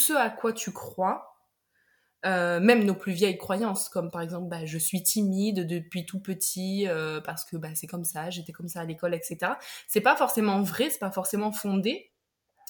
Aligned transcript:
ce 0.00 0.12
à 0.12 0.30
quoi 0.30 0.52
tu 0.52 0.72
crois, 0.72 1.36
euh, 2.26 2.60
même 2.60 2.84
nos 2.84 2.94
plus 2.94 3.12
vieilles 3.12 3.38
croyances, 3.38 3.88
comme 3.88 4.10
par 4.10 4.20
exemple, 4.20 4.48
bah, 4.48 4.66
je 4.66 4.76
suis 4.76 5.02
timide 5.02 5.66
depuis 5.66 6.04
tout 6.04 6.20
petit 6.20 6.86
euh, 6.86 7.20
parce 7.20 7.44
que 7.44 7.56
bah, 7.56 7.68
c'est 7.74 7.86
comme 7.86 8.04
ça, 8.04 8.28
j'étais 8.30 8.52
comme 8.52 8.68
ça 8.68 8.80
à 8.80 8.84
l'école, 8.84 9.14
etc. 9.14 9.52
C'est 9.88 10.02
pas 10.02 10.16
forcément 10.16 10.60
vrai, 10.62 10.90
c'est 10.90 10.98
pas 10.98 11.10
forcément 11.10 11.52
fondé, 11.52 12.10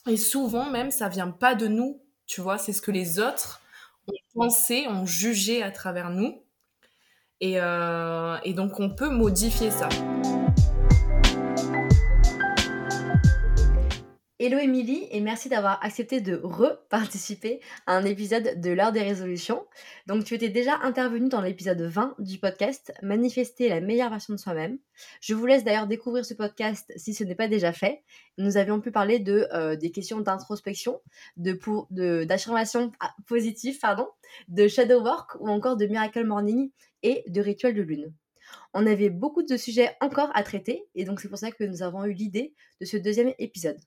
et 0.06 0.16
souvent 0.16 0.70
même 0.70 0.90
ça 0.90 1.08
vient 1.08 1.30
pas 1.30 1.54
de 1.54 1.66
nous, 1.66 2.02
tu 2.26 2.40
vois, 2.40 2.58
c'est 2.58 2.72
ce 2.72 2.80
que 2.82 2.92
les 2.92 3.18
autres 3.18 3.60
ont 4.06 4.12
pensé, 4.34 4.86
ont 4.88 5.06
jugé 5.06 5.62
à 5.62 5.70
travers 5.72 6.10
nous, 6.10 6.44
et, 7.40 7.60
euh, 7.60 8.38
et 8.44 8.54
donc 8.54 8.78
on 8.78 8.90
peut 8.90 9.10
modifier 9.10 9.70
ça. 9.70 9.88
Hello 14.42 14.56
Émilie 14.56 15.06
et 15.10 15.20
merci 15.20 15.50
d'avoir 15.50 15.84
accepté 15.84 16.22
de 16.22 16.40
reparticiper 16.42 17.60
à 17.86 17.94
un 17.94 18.06
épisode 18.06 18.58
de 18.58 18.70
l'heure 18.70 18.90
des 18.90 19.02
résolutions. 19.02 19.66
Donc 20.06 20.24
tu 20.24 20.32
étais 20.32 20.48
déjà 20.48 20.78
intervenue 20.78 21.28
dans 21.28 21.42
l'épisode 21.42 21.82
20 21.82 22.14
du 22.18 22.38
podcast 22.38 22.90
Manifester 23.02 23.68
la 23.68 23.82
meilleure 23.82 24.08
version 24.08 24.32
de 24.32 24.38
soi-même. 24.38 24.78
Je 25.20 25.34
vous 25.34 25.44
laisse 25.44 25.62
d'ailleurs 25.62 25.86
découvrir 25.86 26.24
ce 26.24 26.32
podcast 26.32 26.90
si 26.96 27.12
ce 27.12 27.22
n'est 27.22 27.34
pas 27.34 27.48
déjà 27.48 27.74
fait. 27.74 28.02
Nous 28.38 28.56
avions 28.56 28.80
pu 28.80 28.90
parler 28.90 29.18
de 29.18 29.46
euh, 29.52 29.76
des 29.76 29.90
questions 29.90 30.20
d'introspection, 30.20 31.02
de 31.36 32.24
d'affirmation 32.24 32.92
ah, 33.00 33.14
positive, 33.26 33.78
pardon, 33.78 34.08
de 34.48 34.68
shadow 34.68 35.02
work 35.02 35.36
ou 35.40 35.50
encore 35.50 35.76
de 35.76 35.84
miracle 35.84 36.24
morning 36.24 36.70
et 37.02 37.24
de 37.26 37.42
rituel 37.42 37.74
de 37.74 37.82
lune. 37.82 38.14
On 38.72 38.86
avait 38.86 39.10
beaucoup 39.10 39.42
de 39.42 39.58
sujets 39.58 39.94
encore 40.00 40.30
à 40.32 40.42
traiter 40.44 40.88
et 40.94 41.04
donc 41.04 41.20
c'est 41.20 41.28
pour 41.28 41.36
ça 41.36 41.50
que 41.50 41.64
nous 41.64 41.82
avons 41.82 42.06
eu 42.06 42.14
l'idée 42.14 42.54
de 42.80 42.86
ce 42.86 42.96
deuxième 42.96 43.34
épisode. 43.38 43.78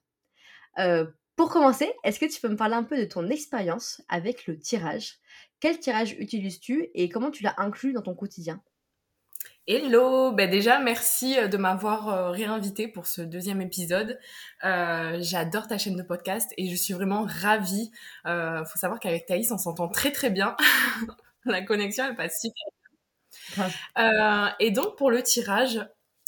Euh, 0.79 1.05
pour 1.35 1.49
commencer, 1.49 1.91
est-ce 2.03 2.19
que 2.19 2.31
tu 2.31 2.39
peux 2.39 2.49
me 2.49 2.55
parler 2.55 2.75
un 2.75 2.83
peu 2.83 2.97
de 2.97 3.05
ton 3.05 3.29
expérience 3.29 4.01
avec 4.09 4.45
le 4.47 4.59
tirage? 4.59 5.19
Quel 5.59 5.79
tirage 5.79 6.15
utilises-tu 6.19 6.89
et 6.93 7.09
comment 7.09 7.31
tu 7.31 7.43
l'as 7.43 7.55
inclus 7.57 7.93
dans 7.93 8.01
ton 8.01 8.15
quotidien? 8.15 8.61
Hello, 9.65 10.33
ben 10.33 10.49
déjà 10.49 10.79
merci 10.79 11.39
euh, 11.39 11.47
de 11.47 11.55
m'avoir 11.55 12.09
euh, 12.09 12.31
réinvité 12.31 12.89
pour 12.89 13.07
ce 13.07 13.21
deuxième 13.21 13.61
épisode. 13.61 14.19
J'adore 14.61 15.67
ta 15.67 15.77
chaîne 15.77 15.95
de 15.95 16.03
podcast 16.03 16.53
et 16.57 16.69
je 16.69 16.75
suis 16.75 16.93
vraiment 16.93 17.25
ravie. 17.25 17.89
Euh, 18.25 18.65
faut 18.65 18.77
savoir 18.77 18.99
qu'avec 18.99 19.25
Thaïs 19.25 19.51
on 19.51 19.57
s'entend 19.57 19.87
très 19.87 20.11
très 20.11 20.29
bien. 20.29 20.57
La 21.45 21.61
connexion 21.61 22.05
elle 22.05 22.15
passe 22.17 22.41
super. 22.41 22.73
Euh, 23.97 24.49
et 24.59 24.71
donc 24.71 24.97
pour 24.97 25.11
le 25.11 25.21
tirage, 25.21 25.79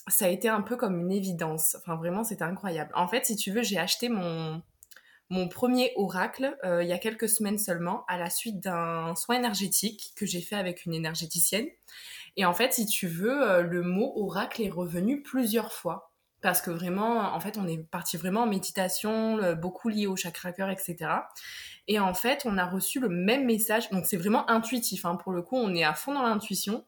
ça 0.07 0.25
a 0.25 0.27
été 0.29 0.49
un 0.49 0.61
peu 0.61 0.75
comme 0.75 0.99
une 0.99 1.11
évidence. 1.11 1.75
Enfin, 1.79 1.95
vraiment, 1.95 2.23
c'était 2.23 2.43
incroyable. 2.43 2.91
En 2.95 3.07
fait, 3.07 3.25
si 3.25 3.35
tu 3.35 3.51
veux, 3.51 3.63
j'ai 3.63 3.79
acheté 3.79 4.09
mon, 4.09 4.61
mon 5.29 5.47
premier 5.47 5.91
oracle 5.95 6.57
euh, 6.63 6.83
il 6.83 6.89
y 6.89 6.93
a 6.93 6.99
quelques 6.99 7.29
semaines 7.29 7.57
seulement, 7.57 8.05
à 8.07 8.17
la 8.17 8.29
suite 8.29 8.59
d'un 8.59 9.15
soin 9.15 9.35
énergétique 9.35 10.13
que 10.15 10.25
j'ai 10.25 10.41
fait 10.41 10.55
avec 10.55 10.85
une 10.85 10.93
énergéticienne. 10.93 11.67
Et 12.37 12.45
en 12.45 12.53
fait, 12.53 12.73
si 12.73 12.85
tu 12.85 13.07
veux, 13.07 13.41
euh, 13.41 13.61
le 13.61 13.81
mot 13.81 14.13
oracle 14.15 14.61
est 14.61 14.69
revenu 14.69 15.21
plusieurs 15.21 15.71
fois. 15.71 16.11
Parce 16.41 16.61
que 16.61 16.69
vraiment, 16.69 17.33
en 17.33 17.39
fait, 17.39 17.57
on 17.57 17.67
est 17.67 17.79
parti 17.89 18.17
vraiment 18.17 18.43
en 18.43 18.45
méditation, 18.45 19.55
beaucoup 19.55 19.89
lié 19.89 20.05
au 20.05 20.15
chakra 20.15 20.51
cœur, 20.51 20.69
etc. 20.69 20.97
Et 21.87 21.97
en 21.97 22.13
fait, 22.13 22.43
on 22.45 22.59
a 22.59 22.65
reçu 22.65 22.99
le 22.99 23.09
même 23.09 23.45
message. 23.45 23.89
Donc, 23.89 24.05
c'est 24.05 24.17
vraiment 24.17 24.47
intuitif. 24.47 25.05
Hein. 25.05 25.15
Pour 25.15 25.31
le 25.31 25.41
coup, 25.41 25.55
on 25.55 25.73
est 25.73 25.83
à 25.83 25.95
fond 25.95 26.13
dans 26.13 26.21
l'intuition. 26.21 26.85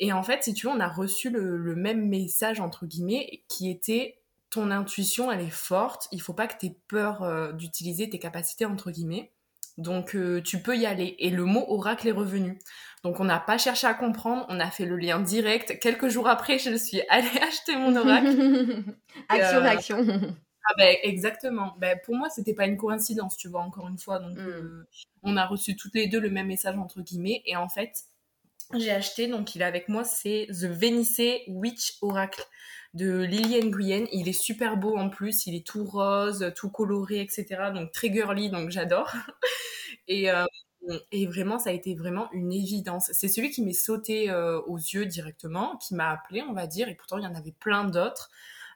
Et 0.00 0.12
en 0.12 0.22
fait, 0.22 0.44
si 0.44 0.54
tu 0.54 0.66
veux, 0.66 0.72
on 0.72 0.80
a 0.80 0.88
reçu 0.88 1.30
le, 1.30 1.74
même 1.74 2.08
message, 2.08 2.60
entre 2.60 2.86
guillemets, 2.86 3.42
qui 3.48 3.70
était 3.70 4.18
ton 4.50 4.70
intuition, 4.70 5.30
elle 5.30 5.40
est 5.40 5.50
forte, 5.50 6.08
il 6.12 6.22
faut 6.22 6.32
pas 6.32 6.46
que 6.46 6.58
tu 6.58 6.66
aies 6.66 6.76
peur 6.88 7.22
euh, 7.22 7.52
d'utiliser 7.52 8.08
tes 8.08 8.18
capacités, 8.18 8.64
entre 8.64 8.90
guillemets. 8.90 9.30
Donc, 9.78 10.16
euh, 10.16 10.42
tu 10.42 10.60
peux 10.60 10.76
y 10.76 10.86
aller. 10.86 11.14
Et 11.20 11.30
le 11.30 11.44
mot 11.44 11.64
oracle 11.68 12.08
est 12.08 12.12
revenu. 12.12 12.58
Donc, 13.04 13.20
on 13.20 13.24
n'a 13.24 13.38
pas 13.38 13.58
cherché 13.58 13.86
à 13.86 13.94
comprendre, 13.94 14.44
on 14.48 14.58
a 14.58 14.70
fait 14.70 14.84
le 14.84 14.96
lien 14.96 15.20
direct. 15.20 15.78
Quelques 15.78 16.08
jours 16.08 16.28
après, 16.28 16.58
je 16.58 16.76
suis 16.76 17.00
allée 17.08 17.38
acheter 17.40 17.76
mon 17.76 17.94
oracle. 17.94 18.84
Action-réaction. 19.28 19.98
Euh, 19.98 20.18
ah 20.68 20.74
ben 20.76 20.96
exactement. 21.02 21.74
Ben, 21.78 21.98
pour 22.04 22.16
moi, 22.16 22.28
c'était 22.28 22.54
pas 22.54 22.66
une 22.66 22.76
coïncidence, 22.76 23.36
tu 23.36 23.48
vois, 23.48 23.60
encore 23.60 23.88
une 23.88 23.98
fois. 23.98 24.18
Donc, 24.18 24.36
mm. 24.36 24.84
on 25.22 25.36
a 25.36 25.46
reçu 25.46 25.76
toutes 25.76 25.94
les 25.94 26.08
deux 26.08 26.20
le 26.20 26.30
même 26.30 26.48
message, 26.48 26.76
entre 26.76 27.00
guillemets. 27.00 27.42
Et 27.46 27.56
en 27.56 27.68
fait, 27.68 28.04
j'ai 28.78 28.90
acheté, 28.90 29.28
donc 29.28 29.54
il 29.54 29.62
est 29.62 29.64
avec 29.64 29.88
moi, 29.88 30.04
c'est 30.04 30.46
The 30.50 30.64
Venice 30.64 31.20
Witch 31.48 31.94
Oracle 32.02 32.44
de 32.94 33.20
Liliane 33.22 33.70
Guyenne. 33.70 34.06
Il 34.12 34.28
est 34.28 34.32
super 34.38 34.76
beau 34.76 34.96
en 34.96 35.08
plus, 35.10 35.46
il 35.46 35.54
est 35.54 35.66
tout 35.66 35.84
rose, 35.84 36.52
tout 36.56 36.70
coloré, 36.70 37.20
etc. 37.20 37.70
Donc 37.74 37.92
très 37.92 38.12
girly, 38.12 38.50
donc 38.50 38.70
j'adore. 38.70 39.12
Et, 40.10 40.30
euh, 40.30 40.44
et 41.12 41.26
vraiment, 41.26 41.58
ça 41.58 41.68
a 41.70 41.72
été 41.74 41.94
vraiment 41.94 42.30
une 42.32 42.50
évidence. 42.52 43.10
C'est 43.12 43.28
celui 43.28 43.50
qui 43.50 43.62
m'est 43.62 43.72
sauté 43.74 44.30
euh, 44.30 44.58
aux 44.62 44.78
yeux 44.78 45.04
directement, 45.04 45.76
qui 45.76 45.94
m'a 45.94 46.10
appelé, 46.10 46.42
on 46.42 46.54
va 46.54 46.66
dire, 46.66 46.88
et 46.88 46.94
pourtant 46.94 47.18
il 47.18 47.24
y 47.24 47.26
en 47.26 47.34
avait 47.34 47.52
plein 47.52 47.84
d'autres. 47.84 48.30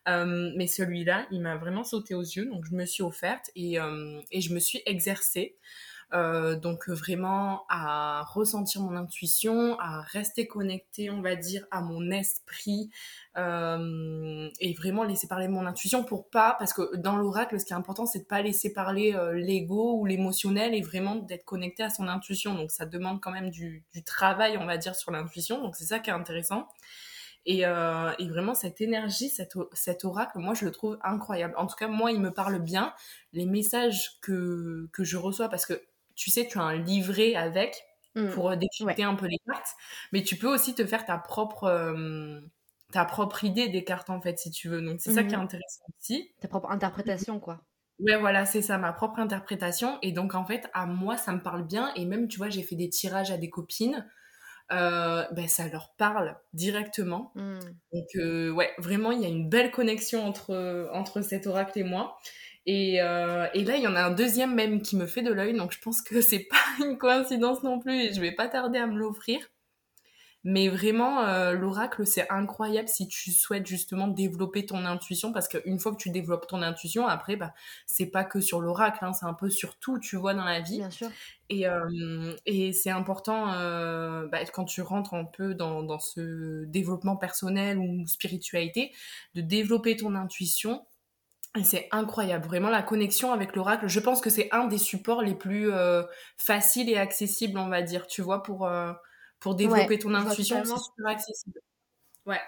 Euh, 0.08 0.52
mais 0.56 0.66
celui-là, 0.66 1.26
il 1.30 1.40
m'a 1.40 1.56
vraiment 1.56 1.84
sauté 1.84 2.14
aux 2.14 2.20
yeux, 2.22 2.46
donc 2.46 2.66
je 2.66 2.74
me 2.74 2.84
suis 2.84 3.02
offerte 3.02 3.50
et, 3.56 3.78
et 4.30 4.40
je 4.42 4.52
me 4.52 4.58
suis 4.60 4.82
exercée. 4.84 5.56
Euh, 6.14 6.56
donc 6.56 6.88
vraiment 6.90 7.64
à 7.70 8.22
ressentir 8.24 8.82
mon 8.82 8.94
intuition, 8.96 9.78
à 9.80 10.02
rester 10.02 10.46
connecté, 10.46 11.10
on 11.10 11.22
va 11.22 11.36
dire, 11.36 11.66
à 11.70 11.80
mon 11.80 12.10
esprit 12.10 12.90
euh, 13.38 14.50
et 14.60 14.74
vraiment 14.74 15.04
laisser 15.04 15.26
parler 15.26 15.48
mon 15.48 15.64
intuition 15.64 16.04
pour 16.04 16.28
pas, 16.28 16.54
parce 16.58 16.74
que 16.74 16.96
dans 16.96 17.16
l'oracle, 17.16 17.58
ce 17.58 17.64
qui 17.64 17.72
est 17.72 17.76
important, 17.76 18.04
c'est 18.04 18.20
de 18.20 18.24
pas 18.24 18.42
laisser 18.42 18.74
parler 18.74 19.14
euh, 19.14 19.32
l'ego 19.32 19.96
ou 19.98 20.04
l'émotionnel 20.04 20.74
et 20.74 20.82
vraiment 20.82 21.16
d'être 21.16 21.44
connecté 21.44 21.82
à 21.82 21.88
son 21.88 22.06
intuition. 22.08 22.54
Donc 22.54 22.72
ça 22.72 22.84
demande 22.84 23.20
quand 23.22 23.32
même 23.32 23.48
du, 23.48 23.84
travail, 24.04 24.58
on 24.58 24.66
va 24.66 24.76
dire, 24.76 24.94
sur 24.94 25.12
l'intuition. 25.12 25.62
Donc 25.62 25.76
c'est 25.76 25.86
ça 25.86 25.98
qui 25.98 26.10
est 26.10 26.12
intéressant. 26.12 26.68
Et, 27.46 27.64
vraiment, 27.64 28.54
cette 28.54 28.80
énergie, 28.80 29.28
cet, 29.28 29.54
cet, 29.72 30.04
oracle, 30.04 30.38
moi, 30.38 30.54
je 30.54 30.64
le 30.64 30.70
trouve 30.70 30.98
incroyable. 31.02 31.54
En 31.56 31.66
tout 31.66 31.74
cas, 31.74 31.88
moi, 31.88 32.12
il 32.12 32.20
me 32.20 32.30
parle 32.30 32.60
bien. 32.60 32.94
Les 33.32 33.46
messages 33.46 34.20
que, 34.20 34.88
que 34.92 35.02
je 35.02 35.16
reçois, 35.16 35.48
parce 35.48 35.66
que 35.66 35.82
tu 36.14 36.30
sais, 36.30 36.46
tu 36.46 36.58
as 36.58 36.62
un 36.62 36.76
livret 36.76 37.34
avec 37.34 37.84
mmh. 38.14 38.28
pour 38.30 38.50
euh, 38.50 38.56
décrypter 38.56 39.04
un 39.04 39.14
peu 39.14 39.26
les 39.26 39.38
cartes, 39.46 39.74
mais 40.12 40.22
tu 40.22 40.36
peux 40.36 40.52
aussi 40.52 40.74
te 40.74 40.84
faire 40.84 41.04
ta 41.04 41.18
propre, 41.18 41.64
euh, 41.64 42.40
ta 42.92 43.04
propre 43.04 43.44
idée 43.44 43.68
des 43.68 43.84
cartes, 43.84 44.10
en 44.10 44.20
fait, 44.20 44.38
si 44.38 44.50
tu 44.50 44.68
veux. 44.68 44.82
Donc, 44.82 45.00
c'est 45.00 45.12
ça 45.12 45.24
qui 45.24 45.34
est 45.34 45.38
mmh. 45.38 45.40
intéressant 45.40 45.84
aussi. 45.98 46.30
Ta 46.40 46.48
propre 46.48 46.70
interprétation, 46.70 47.40
quoi. 47.40 47.60
Ouais, 47.98 48.16
voilà, 48.18 48.46
c'est 48.46 48.62
ça, 48.62 48.78
ma 48.78 48.92
propre 48.92 49.20
interprétation. 49.20 49.98
Et 50.02 50.12
donc, 50.12 50.34
en 50.34 50.44
fait, 50.44 50.68
à 50.74 50.86
moi, 50.86 51.16
ça 51.16 51.32
me 51.32 51.40
parle 51.40 51.64
bien. 51.66 51.92
Et 51.94 52.04
même, 52.04 52.28
tu 52.28 52.38
vois, 52.38 52.48
j'ai 52.48 52.62
fait 52.62 52.74
des 52.74 52.88
tirages 52.88 53.30
à 53.30 53.36
des 53.36 53.50
copines. 53.50 54.08
Euh, 54.72 55.26
ben, 55.32 55.46
ça 55.48 55.68
leur 55.68 55.92
parle 55.98 56.36
directement. 56.52 57.32
Mmh. 57.34 57.58
Donc, 57.92 58.56
ouais, 58.56 58.70
vraiment, 58.78 59.12
il 59.12 59.20
y 59.20 59.26
a 59.26 59.28
une 59.28 59.48
belle 59.48 59.70
connexion 59.70 60.24
entre, 60.24 60.88
entre 60.92 61.20
cet 61.20 61.46
oracle 61.46 61.78
et 61.78 61.84
moi. 61.84 62.18
Euh, 62.68 63.46
et, 63.54 63.64
là, 63.64 63.76
il 63.76 63.82
y 63.82 63.88
en 63.88 63.96
a 63.96 64.02
un 64.02 64.10
deuxième 64.10 64.54
même 64.54 64.82
qui 64.82 64.96
me 64.96 65.06
fait 65.06 65.22
de 65.22 65.32
l'œil, 65.32 65.54
donc 65.54 65.72
je 65.72 65.80
pense 65.80 66.02
que 66.02 66.20
c'est 66.20 66.46
pas 66.50 66.84
une 66.84 66.98
coïncidence 66.98 67.62
non 67.62 67.78
plus 67.78 68.00
et 68.00 68.12
je 68.12 68.20
vais 68.20 68.32
pas 68.32 68.48
tarder 68.48 68.78
à 68.78 68.86
me 68.86 68.98
l'offrir. 68.98 69.40
Mais 70.44 70.68
vraiment, 70.68 71.20
euh, 71.20 71.52
l'oracle, 71.52 72.04
c'est 72.04 72.28
incroyable 72.28 72.88
si 72.88 73.06
tu 73.06 73.30
souhaites 73.30 73.64
justement 73.64 74.08
développer 74.08 74.66
ton 74.66 74.84
intuition, 74.84 75.32
parce 75.32 75.46
qu'une 75.46 75.78
fois 75.78 75.92
que 75.92 75.98
tu 75.98 76.10
développes 76.10 76.48
ton 76.48 76.62
intuition, 76.62 77.06
après, 77.06 77.36
bah, 77.36 77.54
c'est 77.86 78.06
pas 78.06 78.24
que 78.24 78.40
sur 78.40 78.60
l'oracle, 78.60 79.04
hein, 79.04 79.12
c'est 79.12 79.26
un 79.26 79.34
peu 79.34 79.50
sur 79.50 79.78
tout, 79.78 80.00
tu 80.00 80.16
vois, 80.16 80.34
dans 80.34 80.42
la 80.42 80.58
vie. 80.60 80.78
Bien 80.78 80.90
sûr. 80.90 81.08
Et, 81.48 81.68
euh, 81.68 82.34
et 82.44 82.72
c'est 82.72 82.90
important, 82.90 83.46
bah, 84.26 84.44
quand 84.52 84.64
tu 84.64 84.82
rentres 84.82 85.14
un 85.14 85.26
peu 85.26 85.54
dans, 85.54 85.84
dans 85.84 86.00
ce 86.00 86.64
développement 86.64 87.16
personnel 87.16 87.78
ou 87.78 88.04
spiritualité, 88.08 88.92
de 89.36 89.42
développer 89.42 89.96
ton 89.96 90.16
intuition 90.16 90.84
c'est 91.62 91.88
incroyable, 91.90 92.46
vraiment 92.46 92.70
la 92.70 92.82
connexion 92.82 93.32
avec 93.32 93.54
l'oracle. 93.54 93.86
Je 93.86 94.00
pense 94.00 94.20
que 94.20 94.30
c'est 94.30 94.48
un 94.52 94.66
des 94.66 94.78
supports 94.78 95.22
les 95.22 95.34
plus 95.34 95.70
euh, 95.70 96.02
faciles 96.38 96.88
et 96.88 96.96
accessibles, 96.96 97.58
on 97.58 97.68
va 97.68 97.82
dire, 97.82 98.06
tu 98.06 98.22
vois, 98.22 98.42
pour, 98.42 98.66
euh, 98.66 98.92
pour 99.38 99.54
développer 99.54 99.98
ton 99.98 100.14
intuition, 100.14 100.64
c'est 100.64 100.78
super 100.78 101.06
accessible. 101.08 101.60
Ouais. 102.24 102.40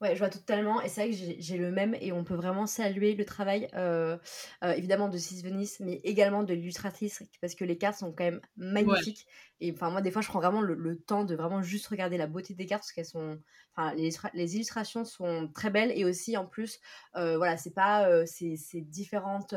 Ouais, 0.00 0.14
je 0.14 0.18
vois 0.18 0.30
totalement. 0.30 0.80
Et 0.80 0.88
c'est 0.88 1.06
vrai 1.06 1.10
que 1.10 1.34
j'ai 1.38 1.58
le 1.58 1.70
même 1.70 1.94
et 2.00 2.12
on 2.12 2.24
peut 2.24 2.34
vraiment 2.34 2.66
saluer 2.66 3.14
le 3.14 3.26
travail, 3.26 3.68
euh, 3.74 4.16
évidemment, 4.62 5.08
de 5.08 5.18
Sis 5.18 5.42
Venice, 5.42 5.78
mais 5.80 6.00
également 6.04 6.42
de 6.42 6.54
l'illustratrice, 6.54 7.22
parce 7.42 7.54
que 7.54 7.64
les 7.64 7.76
cartes 7.76 7.98
sont 7.98 8.12
quand 8.12 8.24
même 8.24 8.40
magnifiques. 8.56 9.26
Et 9.60 9.72
enfin, 9.72 9.90
moi, 9.90 10.00
des 10.00 10.10
fois, 10.10 10.22
je 10.22 10.28
prends 10.28 10.40
vraiment 10.40 10.60
le, 10.60 10.98
temps 10.98 11.24
de 11.24 11.34
vraiment 11.34 11.62
juste 11.62 11.86
regarder 11.88 12.16
la 12.16 12.26
beauté 12.26 12.54
des 12.54 12.66
cartes, 12.66 12.82
parce 12.82 12.92
qu'elles 12.92 13.04
sont. 13.04 13.38
Enfin, 13.76 13.94
les, 13.94 14.10
les, 14.34 14.56
illustrations 14.56 15.04
sont 15.04 15.48
très 15.54 15.70
belles 15.70 15.92
et 15.94 16.04
aussi, 16.04 16.36
en 16.36 16.46
plus, 16.46 16.80
voilà, 17.14 17.56
c'est 17.56 17.74
pas. 17.74 18.26
c'est 18.26 18.80
différentes. 18.80 19.54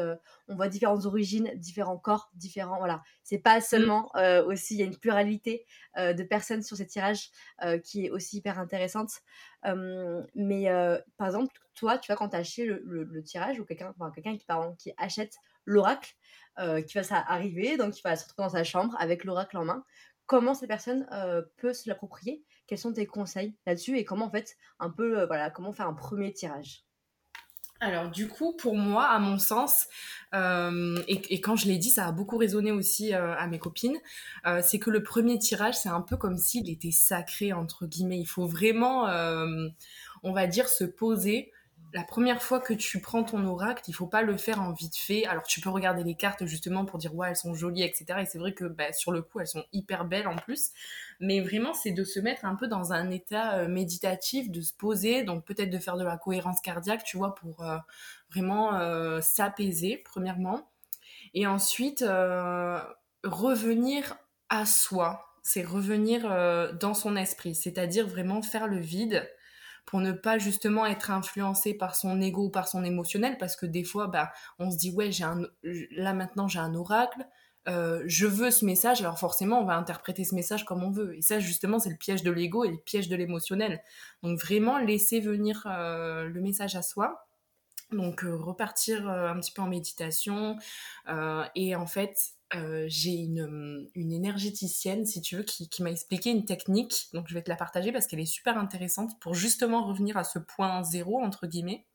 on 0.48 0.56
voit 0.56 0.68
différentes 0.68 1.06
origines, 1.06 1.52
différents 1.56 1.98
corps, 1.98 2.30
différents. 2.36 2.78
Voilà. 2.78 3.02
C'est 3.24 3.40
pas 3.40 3.60
mmh. 3.60 3.62
seulement. 3.62 4.12
aussi, 4.46 4.76
il 4.76 4.80
y 4.80 4.84
a 4.84 4.86
une 4.86 4.98
pluralité 4.98 5.66
de 5.98 6.24
personnes 6.24 6.64
sur 6.64 6.78
ces 6.78 6.86
tirages 6.86 7.32
qui 7.84 8.06
est 8.06 8.10
aussi 8.10 8.38
hyper 8.38 8.60
intéressante 8.60 9.22
mais 10.36 10.68
par 11.18 11.28
exemple, 11.28 11.54
toi, 11.76 11.98
tu 11.98 12.12
vois, 12.12 12.18
quand 12.18 12.30
tu 12.30 12.36
as 12.36 12.40
acheté 12.40 12.66
le, 12.66 13.24
tirage 13.24 13.60
ou 13.60 13.66
quelqu'un 13.66 13.94
quelqu'un 14.14 14.38
qui, 14.38 14.46
qui 14.78 14.94
achète 14.98 15.38
l'oracle, 15.66 16.16
qui 16.58 16.98
va 16.98 17.04
arriver, 17.28 17.78
donc 17.78 17.98
il 17.98 18.02
va 18.04 18.16
se 18.16 18.24
retrouver 18.26 18.48
dans 18.48 18.54
sa 18.54 18.64
chambre 18.64 18.96
avec 19.00 19.24
l'oracle 19.24 19.58
en 19.58 19.66
main, 19.66 19.84
comment 20.26 20.54
cette 20.54 20.68
personne 20.68 21.08
peut 21.58 21.74
se 21.74 21.90
l'approprier? 21.90 22.44
Quels 22.68 22.78
sont 22.78 22.94
tes 22.94 23.06
conseils 23.06 23.56
là-dessus 23.66 23.98
et 23.98 24.06
comment 24.06 24.26
en 24.26 24.32
fait 24.32 24.56
un 24.80 24.90
peu 24.90 25.26
voilà 25.26 25.50
comment 25.50 25.74
faire 25.74 25.88
un 25.88 25.94
premier 25.94 26.32
tirage? 26.32 26.86
Alors 27.84 28.10
du 28.10 28.30
coup, 28.30 28.56
pour 28.56 28.76
moi, 28.76 29.08
à 29.08 29.20
mon 29.20 29.38
sens, 29.38 29.88
euh, 30.34 30.98
et, 31.10 31.42
quand 31.42 31.58
je 31.58 31.68
l'ai 31.68 31.78
dit, 31.78 31.90
ça 31.90 32.08
a 32.08 32.12
beaucoup 32.14 32.38
résonné 32.38 32.72
aussi 32.72 33.14
euh, 33.14 33.36
à 33.36 33.46
mes 33.48 33.60
copines, 33.60 33.98
euh, 34.48 34.62
c'est 34.64 34.80
que 34.80 34.90
le 34.90 35.04
premier 35.04 35.38
tirage, 35.38 35.76
c'est 35.76 35.90
un 35.90 36.00
peu 36.00 36.16
comme 36.16 36.38
s'il 36.38 36.70
était 36.70 36.92
sacré, 36.92 37.52
entre 37.52 37.86
guillemets. 37.86 38.20
Il 38.20 38.26
faut 38.26 38.48
vraiment, 38.48 39.08
on 40.24 40.32
va 40.32 40.48
dire, 40.48 40.70
se 40.70 40.86
poser, 40.86 41.52
la 41.94 42.04
première 42.04 42.42
fois 42.42 42.60
que 42.60 42.74
tu 42.74 43.00
prends 43.00 43.24
ton 43.24 43.46
oracle, 43.46 43.84
il 43.88 43.94
faut 43.94 44.08
pas 44.08 44.24
le 44.24 44.36
faire 44.36 44.60
en 44.60 44.72
vite 44.72 44.98
fait. 44.98 45.26
Alors 45.28 45.44
tu 45.44 45.62
peux 45.62 45.70
regarder 45.70 46.04
les 46.04 46.16
cartes 46.16 46.46
justement 46.46 46.86
pour 46.86 46.98
dire 46.98 47.14
ouais 47.14 47.30
elles 47.30 47.36
sont 47.36 47.54
jolies 47.54 47.84
etc. 47.84 48.06
Et 48.22 48.26
c'est 48.26 48.40
vrai 48.40 48.54
que 48.54 48.66
bah, 48.66 48.92
sur 48.94 49.12
le 49.12 49.22
coup 49.22 49.40
elles 49.40 49.48
sont 49.48 49.64
hyper 49.74 50.06
belles 50.06 50.28
en 50.28 50.36
plus. 50.36 50.72
Mais 51.20 51.40
vraiment 51.40 51.76
c'est 51.76 51.92
de 51.92 52.04
se 52.04 52.20
mettre 52.20 52.46
un 52.46 52.56
peu 52.56 52.68
dans 52.68 52.94
un 52.94 53.12
état 53.12 53.58
euh, 53.60 53.68
méditatif, 53.68 54.50
de 54.50 54.62
se 54.62 54.74
poser, 54.74 55.24
donc 55.24 55.46
peut-être 55.46 55.70
de 55.70 55.78
faire 55.78 55.98
de 55.98 56.04
la 56.04 56.18
cohérence 56.18 56.62
cardiaque, 56.62 57.04
tu 57.04 57.18
vois, 57.18 57.36
pour 57.36 57.64
euh, 57.64 57.78
vraiment 58.32 58.80
euh, 58.80 59.22
s'apaiser 59.22 60.02
premièrement. 60.04 60.72
Et 61.36 61.46
ensuite 61.48 62.04
revenir 63.24 64.16
à 64.50 64.66
soi. 64.66 65.30
C'est 65.42 65.64
revenir 65.64 66.22
dans 66.80 66.94
son 66.94 67.16
esprit, 67.16 67.56
c'est-à-dire 67.56 68.08
vraiment 68.08 68.42
faire 68.42 68.68
le 68.68 68.78
vide 68.78 69.28
pour 69.86 70.00
ne 70.00 70.12
pas 70.12 70.38
justement 70.38 70.86
être 70.86 71.12
influencé 71.12 71.74
par 71.74 71.96
son 71.96 72.22
ego 72.22 72.46
ou 72.46 72.50
par 72.50 72.68
son 72.68 72.84
émotionnel 72.84 73.38
parce 73.38 73.56
que 73.56 73.66
des 73.66 73.84
fois 73.84 74.08
bah 74.08 74.32
on 74.60 74.72
se 74.72 74.78
dit 74.78 74.92
ouais 74.92 75.12
j'ai 75.12 75.24
un 75.24 75.42
là 75.92 76.14
maintenant 76.14 76.48
j'ai 76.48 76.60
un 76.60 76.74
oracle 76.74 77.26
euh, 77.70 78.04
je 78.06 78.28
veux 78.28 78.52
ce 78.52 78.66
message 78.66 79.02
alors 79.02 79.18
forcément 79.18 79.62
on 79.62 79.66
va 79.66 79.78
interpréter 79.78 80.24
ce 80.26 80.36
message 80.36 80.66
comme 80.66 80.84
on 80.84 80.92
veut. 80.92 81.16
Et 81.18 81.22
ça 81.22 81.40
justement 81.40 81.80
c'est 81.80 81.90
le 81.90 81.98
piège 81.98 82.24
de 82.24 82.32
l'ego 82.32 82.66
et 82.66 82.70
le 82.70 82.78
piège 82.78 83.08
de 83.08 83.16
l'émotionnel. 83.16 83.82
Donc 84.22 84.40
vraiment 84.40 84.78
laisser 84.78 85.20
venir 85.20 85.66
euh, 85.68 86.28
le 86.28 86.42
message 86.42 86.76
à 86.76 86.82
soi. 86.82 87.26
Donc 87.92 88.24
euh, 88.24 88.36
repartir 88.36 89.08
un 89.08 89.40
petit 89.40 89.52
peu 89.52 89.62
en 89.62 89.68
méditation 89.68 90.58
et 91.56 91.76
en 91.76 91.86
fait 91.86 92.18
euh, 92.56 92.86
j'ai 92.88 93.12
une, 93.12 93.90
une, 93.96 94.12
énergéticienne, 94.12 95.06
si 95.06 95.22
tu 95.22 95.38
veux, 95.38 95.44
qui, 95.44 95.82
m'a 95.82 95.92
expliqué 95.92 96.30
une 96.30 96.46
technique. 96.46 97.08
Donc, 97.14 97.28
je 97.28 97.34
vais 97.34 97.42
te 97.42 97.50
la 97.50 97.56
partager 97.56 97.92
parce 97.92 98.08
qu'elle 98.08 98.20
est 98.20 98.26
super 98.26 98.58
intéressante 98.58 99.20
pour 99.20 99.34
justement 99.34 99.86
revenir 99.86 100.18
à 100.18 100.24
ce 100.24 100.40
point 100.40 100.84
zéro, 100.84 101.22
entre 101.22 101.48
guillemets. 101.48 101.86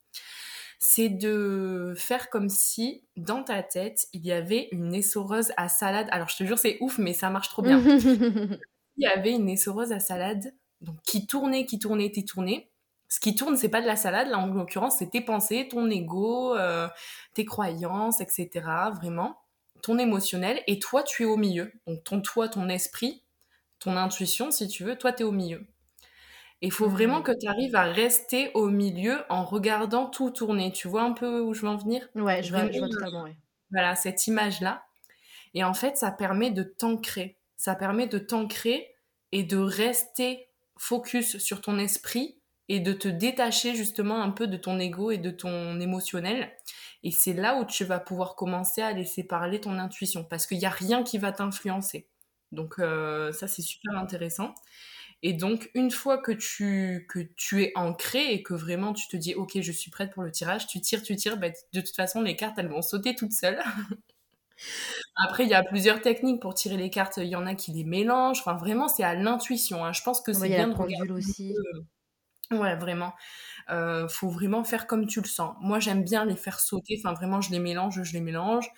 C'est 0.80 1.08
de 1.08 1.94
faire 1.96 2.30
comme 2.30 2.48
si, 2.48 3.04
dans 3.16 3.42
ta 3.42 3.62
tête, 3.62 4.06
il 4.12 4.24
y 4.24 4.32
avait 4.32 4.68
une 4.72 4.94
essoreuse 4.94 5.52
à 5.56 5.68
salade. 5.68 6.08
Alors, 6.10 6.28
je 6.28 6.36
te 6.36 6.44
jure, 6.44 6.58
c'est 6.58 6.78
ouf, 6.80 6.98
mais 6.98 7.14
ça 7.14 7.30
marche 7.30 7.48
trop 7.48 7.62
bien. 7.62 7.80
il 8.96 9.02
y 9.02 9.06
avait 9.06 9.32
une 9.32 9.48
essoreuse 9.48 9.92
à 9.92 10.00
salade 10.00 10.54
donc, 10.80 10.96
qui 11.02 11.26
tournait, 11.26 11.66
qui 11.66 11.78
tournait, 11.78 12.10
qui 12.10 12.24
tournait. 12.24 12.70
Ce 13.08 13.20
qui 13.20 13.34
tourne, 13.34 13.56
c'est 13.56 13.70
pas 13.70 13.80
de 13.80 13.86
la 13.86 13.96
salade, 13.96 14.28
là, 14.28 14.38
en 14.38 14.46
l'occurrence, 14.48 14.98
c'est 14.98 15.10
tes 15.10 15.22
pensées, 15.22 15.66
ton 15.68 15.88
ego, 15.88 16.54
euh, 16.56 16.88
tes 17.34 17.44
croyances, 17.44 18.20
etc. 18.20 18.50
Vraiment 18.94 19.38
ton 19.82 19.98
émotionnel, 19.98 20.62
et 20.66 20.78
toi, 20.78 21.02
tu 21.02 21.22
es 21.22 21.26
au 21.26 21.36
milieu. 21.36 21.72
Donc 21.86 22.04
ton 22.04 22.20
toi, 22.20 22.48
ton 22.48 22.68
esprit, 22.68 23.22
ton 23.78 23.96
intuition, 23.96 24.50
si 24.50 24.68
tu 24.68 24.84
veux, 24.84 24.96
toi, 24.96 25.12
tu 25.12 25.22
es 25.22 25.24
au 25.24 25.32
milieu. 25.32 25.66
Et 26.60 26.66
il 26.66 26.72
faut 26.72 26.88
vraiment 26.88 27.20
mmh. 27.20 27.24
que 27.24 27.32
tu 27.38 27.46
arrives 27.46 27.76
à 27.76 27.84
rester 27.84 28.50
au 28.54 28.68
milieu 28.68 29.18
en 29.28 29.44
regardant 29.44 30.06
tout 30.06 30.30
tourner. 30.30 30.72
Tu 30.72 30.88
vois 30.88 31.02
un 31.02 31.12
peu 31.12 31.40
où 31.40 31.54
je 31.54 31.62
veux 31.62 31.68
en 31.68 31.76
venir? 31.76 32.08
Ouais, 32.16 32.42
je 32.42 32.50
vois, 32.50 32.70
je 32.70 32.78
vois 32.78 32.88
totalement, 32.88 33.26
Voilà, 33.70 33.94
cette 33.94 34.26
image-là. 34.26 34.82
Et 35.54 35.62
en 35.62 35.74
fait, 35.74 35.96
ça 35.96 36.10
permet 36.10 36.50
de 36.50 36.64
t'ancrer. 36.64 37.38
Ça 37.56 37.76
permet 37.76 38.08
de 38.08 38.18
t'ancrer 38.18 38.92
et 39.30 39.44
de 39.44 39.56
rester 39.56 40.48
focus 40.76 41.38
sur 41.38 41.60
ton 41.60 41.78
esprit 41.78 42.37
et 42.68 42.80
de 42.80 42.92
te 42.92 43.08
détacher 43.08 43.74
justement 43.74 44.22
un 44.22 44.30
peu 44.30 44.46
de 44.46 44.56
ton 44.56 44.78
ego 44.78 45.10
et 45.10 45.18
de 45.18 45.30
ton 45.30 45.80
émotionnel. 45.80 46.52
Et 47.02 47.10
c'est 47.10 47.32
là 47.32 47.58
où 47.58 47.64
tu 47.64 47.84
vas 47.84 48.00
pouvoir 48.00 48.34
commencer 48.34 48.82
à 48.82 48.92
laisser 48.92 49.24
parler 49.24 49.60
ton 49.60 49.78
intuition 49.78 50.24
parce 50.24 50.46
qu'il 50.46 50.58
n'y 50.58 50.66
a 50.66 50.70
rien 50.70 51.02
qui 51.02 51.18
va 51.18 51.32
t'influencer. 51.32 52.08
Donc 52.52 52.78
euh, 52.78 53.32
ça, 53.32 53.46
c'est 53.46 53.62
super 53.62 53.96
intéressant. 53.96 54.54
Et 55.22 55.32
donc, 55.32 55.70
une 55.74 55.90
fois 55.90 56.18
que 56.18 56.30
tu, 56.30 57.06
que 57.08 57.18
tu 57.36 57.62
es 57.64 57.72
ancré 57.74 58.32
et 58.32 58.42
que 58.42 58.54
vraiment 58.54 58.92
tu 58.92 59.08
te 59.08 59.16
dis, 59.16 59.34
OK, 59.34 59.58
je 59.60 59.72
suis 59.72 59.90
prête 59.90 60.12
pour 60.12 60.22
le 60.22 60.30
tirage, 60.30 60.68
tu 60.68 60.80
tires, 60.80 61.02
tu 61.02 61.16
tires, 61.16 61.38
bah, 61.38 61.48
de 61.72 61.80
toute 61.80 61.94
façon, 61.96 62.22
les 62.22 62.36
cartes, 62.36 62.56
elles 62.58 62.68
vont 62.68 62.82
sauter 62.82 63.16
toutes 63.16 63.32
seules. 63.32 63.58
Après, 65.16 65.44
il 65.44 65.48
y 65.48 65.54
a 65.54 65.64
plusieurs 65.64 66.00
techniques 66.00 66.40
pour 66.40 66.54
tirer 66.54 66.76
les 66.76 66.90
cartes. 66.90 67.16
Il 67.16 67.28
y 67.28 67.36
en 67.36 67.46
a 67.46 67.54
qui 67.54 67.72
les 67.72 67.84
mélangent. 67.84 68.40
Enfin, 68.40 68.54
vraiment, 68.56 68.88
c'est 68.88 69.02
à 69.02 69.14
l'intuition. 69.14 69.84
Hein. 69.84 69.92
Je 69.92 70.02
pense 70.02 70.20
que 70.20 70.32
c'est 70.32 70.48
bien 70.48 70.68
de 70.68 70.74
regarder. 70.74 71.10
aussi. 71.10 71.54
Ouais, 72.50 72.76
vraiment. 72.76 73.12
Euh, 73.70 74.08
faut 74.08 74.28
vraiment 74.30 74.64
faire 74.64 74.86
comme 74.86 75.06
tu 75.06 75.20
le 75.20 75.28
sens. 75.28 75.56
Moi, 75.60 75.80
j'aime 75.80 76.04
bien 76.04 76.24
les 76.26 76.36
faire 76.36 76.60
sauter. 76.60 77.00
Enfin, 77.02 77.14
vraiment, 77.14 77.40
je 77.40 77.50
les 77.52 77.58
mélange, 77.58 78.02
je 78.04 78.12
les 78.12 78.20
mélange. 78.20 78.68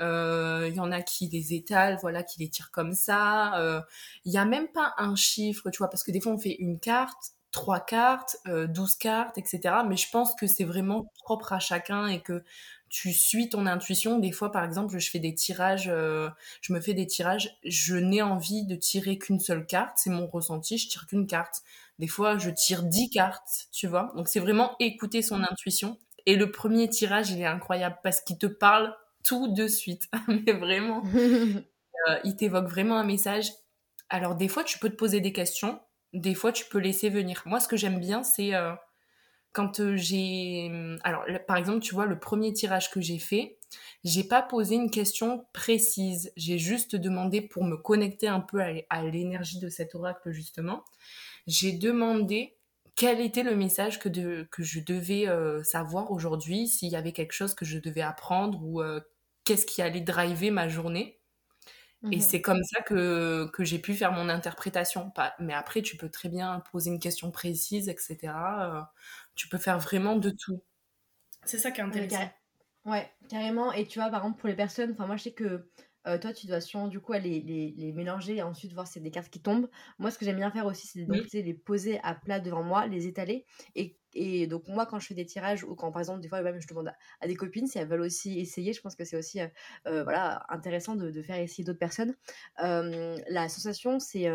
Euh, 0.00 0.66
il 0.70 0.76
y 0.76 0.80
en 0.80 0.92
a 0.92 1.02
qui 1.02 1.28
les 1.28 1.54
étalent, 1.54 1.98
voilà, 2.02 2.22
qui 2.24 2.40
les 2.40 2.48
tirent 2.50 2.70
comme 2.72 2.94
ça. 2.94 3.58
Euh, 3.60 3.82
il 4.24 4.32
y 4.32 4.38
a 4.38 4.44
même 4.46 4.68
pas 4.68 4.94
un 4.98 5.16
chiffre, 5.16 5.70
tu 5.70 5.78
vois, 5.78 5.90
parce 5.90 6.04
que 6.04 6.12
des 6.12 6.20
fois, 6.20 6.32
on 6.32 6.38
fait 6.38 6.56
une 6.60 6.80
carte, 6.80 7.32
trois 7.52 7.80
cartes, 7.80 8.36
douze 8.68 8.96
cartes, 8.96 9.38
etc. 9.38 9.84
Mais 9.84 9.96
je 9.96 10.08
pense 10.10 10.34
que 10.36 10.46
c'est 10.46 10.64
vraiment 10.64 11.12
propre 11.24 11.52
à 11.52 11.60
chacun 11.60 12.06
et 12.08 12.20
que 12.22 12.44
tu 12.88 13.12
suis 13.12 13.48
ton 13.48 13.66
intuition. 13.66 14.18
Des 14.20 14.32
fois, 14.32 14.52
par 14.52 14.64
exemple, 14.64 14.98
je 14.98 15.10
fais 15.10 15.18
des 15.20 15.34
tirages, 15.34 15.86
je 15.86 16.72
me 16.72 16.80
fais 16.80 16.94
des 16.94 17.06
tirages, 17.06 17.56
je 17.64 17.96
n'ai 17.96 18.22
envie 18.22 18.66
de 18.66 18.76
tirer 18.76 19.18
qu'une 19.18 19.40
seule 19.40 19.66
carte, 19.66 19.98
c'est 19.98 20.10
mon 20.10 20.26
ressenti, 20.26 20.78
je 20.78 20.88
tire 20.88 21.06
qu'une 21.06 21.26
carte. 21.26 21.62
Des 22.00 22.08
fois, 22.08 22.38
je 22.38 22.48
tire 22.48 22.82
10 22.82 23.10
cartes, 23.10 23.68
tu 23.72 23.86
vois. 23.86 24.10
Donc, 24.16 24.26
c'est 24.28 24.40
vraiment 24.40 24.74
écouter 24.80 25.20
son 25.20 25.42
intuition. 25.42 25.98
Et 26.24 26.34
le 26.34 26.50
premier 26.50 26.88
tirage, 26.88 27.30
il 27.30 27.42
est 27.42 27.46
incroyable 27.46 27.98
parce 28.02 28.22
qu'il 28.22 28.38
te 28.38 28.46
parle 28.46 28.96
tout 29.22 29.48
de 29.48 29.68
suite. 29.68 30.08
Mais 30.26 30.52
vraiment, 30.52 31.02
euh, 31.14 32.18
il 32.24 32.36
t'évoque 32.36 32.68
vraiment 32.68 32.96
un 32.96 33.04
message. 33.04 33.52
Alors, 34.08 34.34
des 34.34 34.48
fois, 34.48 34.64
tu 34.64 34.78
peux 34.78 34.88
te 34.88 34.96
poser 34.96 35.20
des 35.20 35.34
questions. 35.34 35.78
Des 36.14 36.34
fois, 36.34 36.52
tu 36.52 36.64
peux 36.64 36.78
laisser 36.78 37.10
venir. 37.10 37.42
Moi, 37.44 37.60
ce 37.60 37.68
que 37.68 37.76
j'aime 37.76 38.00
bien, 38.00 38.22
c'est 38.22 38.54
euh, 38.54 38.72
quand 39.52 39.80
euh, 39.80 39.94
j'ai... 39.94 40.72
Alors, 41.04 41.26
par 41.46 41.58
exemple, 41.58 41.80
tu 41.80 41.92
vois, 41.92 42.06
le 42.06 42.18
premier 42.18 42.54
tirage 42.54 42.90
que 42.90 43.02
j'ai 43.02 43.18
fait, 43.18 43.58
j'ai 44.04 44.24
pas 44.24 44.42
posé 44.42 44.74
une 44.74 44.90
question 44.90 45.46
précise. 45.52 46.32
J'ai 46.36 46.58
juste 46.58 46.96
demandé 46.96 47.40
pour 47.40 47.64
me 47.64 47.76
connecter 47.76 48.28
un 48.28 48.40
peu 48.40 48.60
à 48.88 49.02
l'énergie 49.04 49.58
de 49.58 49.68
cet 49.68 49.94
oracle, 49.94 50.30
justement 50.30 50.84
j'ai 51.46 51.72
demandé 51.72 52.56
quel 52.96 53.20
était 53.20 53.42
le 53.42 53.56
message 53.56 53.98
que, 53.98 54.42
que 54.44 54.62
je 54.62 54.80
devais 54.80 55.28
euh, 55.28 55.62
savoir 55.62 56.10
aujourd'hui, 56.10 56.68
s'il 56.68 56.90
y 56.90 56.96
avait 56.96 57.12
quelque 57.12 57.32
chose 57.32 57.54
que 57.54 57.64
je 57.64 57.78
devais 57.78 58.02
apprendre 58.02 58.62
ou 58.62 58.82
euh, 58.82 59.00
qu'est-ce 59.44 59.66
qui 59.66 59.82
allait 59.82 60.00
driver 60.00 60.50
ma 60.50 60.68
journée. 60.68 61.18
Et 62.10 62.16
mhm. 62.16 62.20
c'est 62.20 62.40
comme 62.40 62.62
ça 62.64 62.80
que, 62.82 63.50
que 63.52 63.62
j'ai 63.62 63.78
pu 63.78 63.94
faire 63.94 64.12
mon 64.12 64.28
interprétation. 64.30 65.12
mais 65.38 65.52
après, 65.52 65.82
tu 65.82 65.96
peux 65.96 66.08
très 66.08 66.30
bien 66.30 66.62
poser 66.72 66.90
une 66.90 66.98
question 66.98 67.30
précise, 67.30 67.88
etc. 67.88 68.18
Euh, 68.60 68.80
tu 69.34 69.48
peux 69.48 69.58
faire 69.58 69.78
vraiment 69.78 70.16
de 70.16 70.30
tout. 70.30 70.62
C'est 71.44 71.58
ça 71.58 71.70
qui 71.70 71.80
est 71.80 71.84
intéressant. 71.84 72.30
Ouais, 72.86 73.10
carrément. 73.28 73.72
Et 73.72 73.86
tu 73.86 73.98
vois, 73.98 74.08
par 74.10 74.20
exemple, 74.22 74.40
pour 74.40 74.48
les 74.48 74.56
personnes, 74.56 74.92
enfin, 74.92 75.06
moi, 75.06 75.16
je 75.16 75.24
sais 75.24 75.32
que 75.32 75.68
euh, 76.06 76.18
toi, 76.18 76.32
tu 76.32 76.46
dois 76.46 76.62
sûrement 76.62 76.88
du 76.88 76.98
coup 76.98 77.12
les, 77.12 77.40
les, 77.40 77.74
les, 77.76 77.92
mélanger 77.92 78.36
et 78.36 78.42
ensuite 78.42 78.72
voir 78.72 78.86
si 78.86 78.94
c'est 78.94 79.00
des 79.00 79.10
cartes 79.10 79.28
qui 79.28 79.42
tombent. 79.42 79.68
Moi, 79.98 80.10
ce 80.10 80.18
que 80.18 80.24
j'aime 80.24 80.36
bien 80.36 80.50
faire 80.50 80.64
aussi, 80.64 80.86
c'est 80.86 81.04
donc 81.04 81.26
les 81.32 81.54
poser 81.54 82.00
à 82.02 82.14
plat 82.14 82.40
devant 82.40 82.62
moi, 82.62 82.86
les 82.86 83.06
étaler. 83.06 83.44
Et, 83.74 83.98
et, 84.14 84.46
donc, 84.46 84.66
moi, 84.66 84.86
quand 84.86 84.98
je 84.98 85.06
fais 85.08 85.14
des 85.14 85.26
tirages 85.26 85.62
ou 85.62 85.74
quand, 85.74 85.92
par 85.92 86.00
exemple, 86.00 86.20
des 86.20 86.28
fois, 86.28 86.40
même 86.40 86.58
je 86.58 86.66
demande 86.66 86.90
à, 87.20 87.26
des 87.26 87.36
copines 87.36 87.66
si 87.66 87.78
elles 87.78 87.86
veulent 87.86 88.00
aussi 88.00 88.40
essayer, 88.40 88.72
je 88.72 88.80
pense 88.80 88.96
que 88.96 89.04
c'est 89.04 89.18
aussi 89.18 89.42
euh, 89.42 89.48
euh, 89.86 90.04
voilà, 90.04 90.46
intéressant 90.48 90.96
de, 90.96 91.10
de 91.10 91.22
faire 91.22 91.36
essayer 91.36 91.64
d'autres 91.64 91.78
personnes. 91.78 92.16
la 92.58 93.48
sensation, 93.50 93.98
c'est 93.98 94.26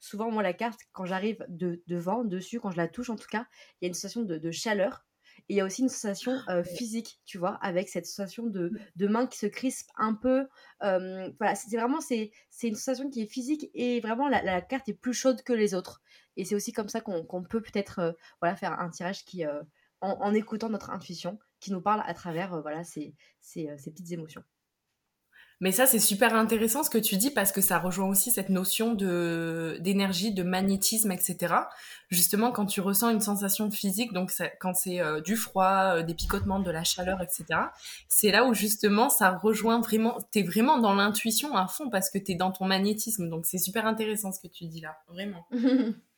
souvent, 0.00 0.30
moi, 0.32 0.42
la 0.42 0.54
carte, 0.54 0.80
quand 0.90 1.04
j'arrive 1.04 1.44
de, 1.48 1.84
devant, 1.86 2.24
dessus, 2.24 2.58
quand 2.58 2.72
je 2.72 2.76
la 2.76 2.88
touche 2.88 3.10
en 3.10 3.16
tout 3.16 3.28
cas, 3.30 3.46
il 3.80 3.84
y 3.84 3.86
a 3.86 3.88
une 3.88 3.94
sensation 3.94 4.22
de, 4.22 4.38
de 4.38 4.50
chaleur 4.50 5.04
il 5.52 5.56
y 5.56 5.60
a 5.60 5.64
aussi 5.64 5.82
une 5.82 5.88
sensation 5.88 6.38
physique, 6.64 7.20
tu 7.24 7.38
vois, 7.38 7.54
avec 7.62 7.88
cette 7.88 8.06
sensation 8.06 8.46
de, 8.46 8.70
mmh. 8.70 8.78
de 8.96 9.06
main 9.06 9.26
qui 9.26 9.38
se 9.38 9.46
crispe 9.46 9.90
un 9.96 10.14
peu. 10.14 10.48
voilà, 10.80 11.54
c'est 11.54 11.76
vraiment 11.76 12.00
c'est, 12.00 12.32
c'est 12.50 12.68
une 12.68 12.74
sensation 12.74 13.10
qui 13.10 13.22
est 13.22 13.26
physique 13.26 13.70
et 13.74 14.00
vraiment 14.00 14.28
la, 14.28 14.42
la, 14.42 14.60
carte 14.60 14.88
est 14.88 14.94
plus 14.94 15.14
chaude 15.14 15.42
que 15.42 15.52
les 15.52 15.74
autres. 15.74 16.00
Et 16.36 16.44
c'est 16.44 16.54
aussi 16.54 16.72
comme 16.72 16.88
ça 16.88 17.00
qu'on, 17.00 17.24
qu'on 17.24 17.42
peut 17.42 17.60
peut-être 17.60 18.16
voilà, 18.40 18.56
faire 18.56 18.80
un 18.80 18.88
tirage 18.88 19.24
qui, 19.24 19.44
en, 19.46 19.62
en, 20.00 20.34
écoutant 20.34 20.70
notre 20.70 20.90
intuition, 20.90 21.38
qui 21.60 21.70
nous 21.70 21.82
parle 21.82 22.02
à 22.06 22.14
travers 22.14 22.60
voilà, 22.62 22.82
ces, 22.82 23.14
ces, 23.40 23.68
ces 23.76 23.90
petites 23.90 24.12
émotions. 24.12 24.42
Mais 25.62 25.70
ça, 25.70 25.86
c'est 25.86 26.00
super 26.00 26.34
intéressant 26.34 26.82
ce 26.82 26.90
que 26.90 26.98
tu 26.98 27.16
dis 27.16 27.30
parce 27.30 27.52
que 27.52 27.60
ça 27.60 27.78
rejoint 27.78 28.08
aussi 28.08 28.32
cette 28.32 28.48
notion 28.48 28.94
de 28.94 29.76
d'énergie, 29.78 30.34
de 30.34 30.42
magnétisme, 30.42 31.12
etc. 31.12 31.54
Justement, 32.10 32.50
quand 32.50 32.66
tu 32.66 32.80
ressens 32.80 33.10
une 33.10 33.20
sensation 33.20 33.70
physique, 33.70 34.12
donc 34.12 34.32
quand 34.58 34.74
c'est 34.74 35.00
euh, 35.00 35.20
du 35.20 35.36
froid, 35.36 35.98
euh, 35.98 36.02
des 36.02 36.14
picotements, 36.14 36.58
de 36.58 36.70
la 36.72 36.82
chaleur, 36.82 37.22
etc. 37.22 37.44
C'est 38.08 38.32
là 38.32 38.44
où 38.44 38.54
justement 38.54 39.08
ça 39.08 39.30
rejoint 39.30 39.80
vraiment. 39.80 40.18
T'es 40.32 40.42
vraiment 40.42 40.78
dans 40.78 40.96
l'intuition 40.96 41.56
à 41.56 41.68
fond 41.68 41.90
parce 41.90 42.10
que 42.10 42.18
t'es 42.18 42.34
dans 42.34 42.50
ton 42.50 42.64
magnétisme. 42.64 43.28
Donc 43.28 43.46
c'est 43.46 43.58
super 43.58 43.86
intéressant 43.86 44.32
ce 44.32 44.40
que 44.40 44.48
tu 44.48 44.64
dis 44.64 44.80
là, 44.80 44.96
vraiment. 45.06 45.46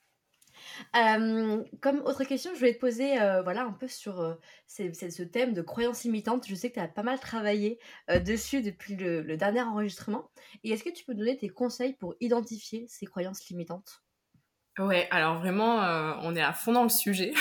comme 1.81 2.01
autre 2.05 2.25
question, 2.25 2.53
je 2.55 2.59
voulais 2.59 2.75
te 2.75 2.81
poser 2.81 3.17
voilà, 3.43 3.65
un 3.65 3.73
peu 3.73 3.89
sur 3.89 4.37
ce 4.67 5.23
thème 5.23 5.53
de 5.53 5.63
croyances 5.63 6.05
limitantes. 6.05 6.47
Je 6.47 6.55
sais 6.55 6.71
que 6.71 6.75
tu 6.75 6.81
as 6.81 6.89
pas 6.89 7.03
mal 7.03 7.19
travaillé 7.21 7.79
dessus 8.25 8.63
depuis 8.63 8.97
le, 8.97 9.37
dernier 9.37 9.63
enregistrement. 9.63 10.31
Et 10.63 10.71
est-ce 10.71 10.85
que 10.85 10.91
tu 10.91 11.05
peux 11.05 11.15
donner 11.15 11.37
tes 11.37 11.49
conseils 11.49 11.95
pour 11.95 12.15
identifier 12.21 12.87
ces 12.89 13.07
croyances 13.07 13.49
limitantes? 13.49 14.03
Ouais, 14.79 15.07
alors 15.11 15.39
vraiment, 15.39 15.79
on 16.23 16.35
est 16.37 16.43
à 16.43 16.53
fond 16.53 16.73
dans 16.73 16.83
le 16.83 16.89
sujet. 16.89 17.33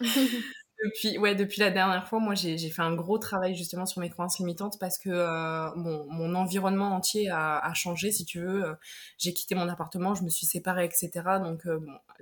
Depuis, 0.84 1.16
ouais, 1.18 1.34
depuis 1.36 1.60
la 1.60 1.70
dernière 1.70 2.08
fois, 2.08 2.18
moi, 2.18 2.34
j'ai 2.34 2.58
fait 2.58 2.82
un 2.82 2.94
gros 2.94 3.18
travail 3.18 3.54
justement 3.54 3.86
sur 3.86 4.00
mes 4.00 4.10
croyances 4.10 4.38
limitantes 4.38 4.78
parce 4.80 4.98
que 4.98 5.10
euh, 5.10 5.70
mon, 5.76 6.34
environnement 6.34 6.94
entier 6.94 7.30
a, 7.30 7.72
changé, 7.74 8.10
si 8.10 8.24
tu 8.24 8.40
veux. 8.40 8.64
Euh, 8.64 8.74
j'ai 9.18 9.32
quitté 9.32 9.54
mon 9.54 9.68
appartement, 9.68 10.14
je 10.14 10.24
me 10.24 10.28
suis 10.28 10.46
séparée, 10.46 10.84
etc. 10.84 11.10
Donc, 11.40 11.66
euh, 11.66 11.78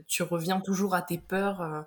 tu 0.07 0.23
reviens 0.23 0.61
toujours 0.61 0.95
à 0.95 1.01
tes 1.01 1.19
peurs. 1.19 1.87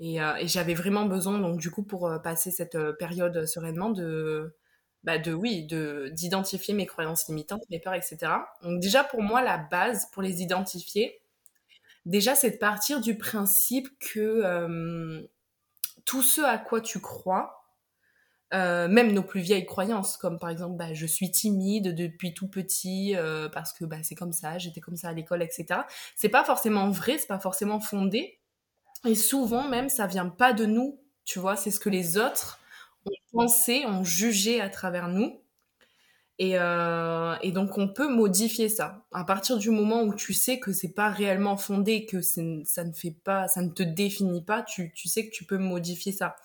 et, 0.00 0.16
et 0.16 0.48
j'avais 0.48 0.74
vraiment 0.74 1.06
besoin, 1.06 1.38
donc 1.38 1.58
du 1.58 1.70
coup, 1.70 1.82
pour 1.82 2.10
passer 2.22 2.50
cette 2.50 2.78
période 2.98 3.46
sereinement, 3.46 3.90
de, 3.90 4.56
bah, 5.04 5.18
de 5.18 5.32
oui, 5.32 5.64
de 5.66 6.10
d'identifier 6.12 6.74
mes 6.74 6.86
croyances 6.86 7.28
limitantes, 7.28 7.62
mes 7.70 7.80
peurs, 7.80 7.94
etc. 7.94 8.18
Donc 8.62 8.80
déjà, 8.80 9.04
pour 9.04 9.22
moi, 9.22 9.42
la 9.42 9.58
base 9.58 10.06
pour 10.12 10.22
les 10.22 10.42
identifier, 10.42 11.20
déjà, 12.06 12.34
c'est 12.34 12.50
de 12.52 12.58
partir 12.58 13.00
du 13.00 13.16
principe 13.18 13.88
que 13.98 15.28
tout 16.04 16.22
ce 16.22 16.40
à 16.40 16.58
quoi 16.58 16.80
tu 16.80 17.00
crois, 17.00 17.62
euh, 18.54 18.86
même 18.86 19.12
nos 19.12 19.22
plus 19.22 19.40
vieilles 19.40 19.64
croyances, 19.64 20.16
comme 20.16 20.38
par 20.38 20.50
exemple, 20.50 20.76
bah, 20.76 20.92
je 20.92 21.06
suis 21.06 21.30
timide 21.30 21.94
depuis 21.94 22.34
tout 22.34 22.48
petit 22.48 23.16
euh, 23.16 23.48
parce 23.48 23.72
que 23.72 23.84
bah, 23.84 23.96
c'est 24.02 24.14
comme 24.14 24.32
ça, 24.32 24.58
j'étais 24.58 24.80
comme 24.80 24.96
ça 24.96 25.08
à 25.08 25.12
l'école, 25.12 25.42
etc. 25.42 25.80
C'est 26.16 26.28
pas 26.28 26.44
forcément 26.44 26.90
vrai, 26.90 27.18
c'est 27.18 27.28
pas 27.28 27.38
forcément 27.38 27.80
fondé, 27.80 28.40
et 29.06 29.14
souvent 29.14 29.68
même 29.68 29.88
ça 29.88 30.06
vient 30.06 30.28
pas 30.28 30.52
de 30.52 30.66
nous, 30.66 31.00
tu 31.24 31.38
vois, 31.38 31.56
c'est 31.56 31.70
ce 31.70 31.80
que 31.80 31.88
les 31.88 32.18
autres 32.18 32.60
ont 33.06 33.10
pensé, 33.32 33.84
ont 33.86 34.04
jugé 34.04 34.60
à 34.60 34.68
travers 34.68 35.08
nous. 35.08 35.41
Et, 36.38 36.58
euh, 36.58 37.34
et, 37.42 37.52
donc 37.52 37.76
on 37.78 37.88
peut 37.88 38.08
modifier 38.08 38.68
ça. 38.68 39.04
À 39.12 39.24
partir 39.24 39.58
du 39.58 39.70
moment 39.70 40.02
où 40.02 40.14
tu 40.14 40.32
sais 40.32 40.58
que 40.58 40.72
c'est 40.72 40.92
pas 40.92 41.10
réellement 41.10 41.56
fondé, 41.56 42.06
que 42.06 42.20
ça 42.20 42.42
ne 42.42 42.92
fait 42.92 43.16
pas, 43.24 43.48
ça 43.48 43.62
ne 43.62 43.68
te 43.68 43.82
définit 43.82 44.42
pas, 44.42 44.62
tu, 44.62 44.92
sais 45.04 45.26
que 45.26 45.30
tu 45.30 45.44
peux 45.44 45.58
modifier 45.58 46.10
ça. 46.10 46.36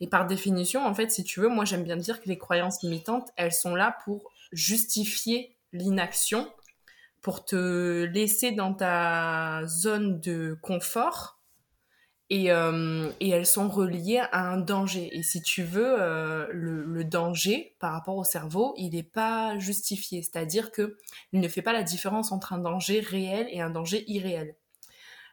Et 0.00 0.08
par 0.08 0.26
définition, 0.26 0.84
en 0.84 0.94
fait, 0.94 1.10
si 1.10 1.22
tu 1.22 1.40
veux, 1.40 1.48
moi 1.48 1.64
j'aime 1.64 1.84
bien 1.84 1.96
dire 1.96 2.20
que 2.20 2.28
les 2.28 2.38
croyances 2.38 2.82
limitantes, 2.82 3.28
elles 3.36 3.52
sont 3.52 3.74
là 3.74 3.96
pour 4.04 4.32
justifier 4.52 5.56
l'inaction, 5.72 6.50
pour 7.20 7.44
te 7.44 8.04
laisser 8.04 8.52
dans 8.52 8.72
ta 8.72 9.66
zone 9.66 10.20
de 10.20 10.56
confort 10.62 11.35
et, 12.28 12.50
euh, 12.50 13.10
et, 13.20 13.30
elles 13.30 13.46
sont 13.46 13.68
reliées 13.68 14.22
à 14.32 14.48
un 14.50 14.58
danger. 14.58 15.16
Et 15.16 15.22
si 15.22 15.42
tu 15.42 15.62
veux, 15.62 15.96
euh, 16.00 16.48
le, 16.50 17.04
danger 17.04 17.76
par 17.78 17.92
rapport 17.92 18.16
au 18.16 18.24
cerveau, 18.24 18.74
il 18.76 18.94
n'est 18.94 19.04
pas 19.04 19.56
justifié. 19.58 20.22
C'est-à-dire 20.22 20.72
que 20.72 20.98
il 21.32 21.40
ne 21.40 21.48
fait 21.48 21.62
pas 21.62 21.72
la 21.72 21.84
différence 21.84 22.32
entre 22.32 22.52
un 22.52 22.58
danger 22.58 23.00
réel 23.00 23.46
et 23.50 23.60
un 23.60 23.70
danger 23.70 24.04
irréel. 24.10 24.56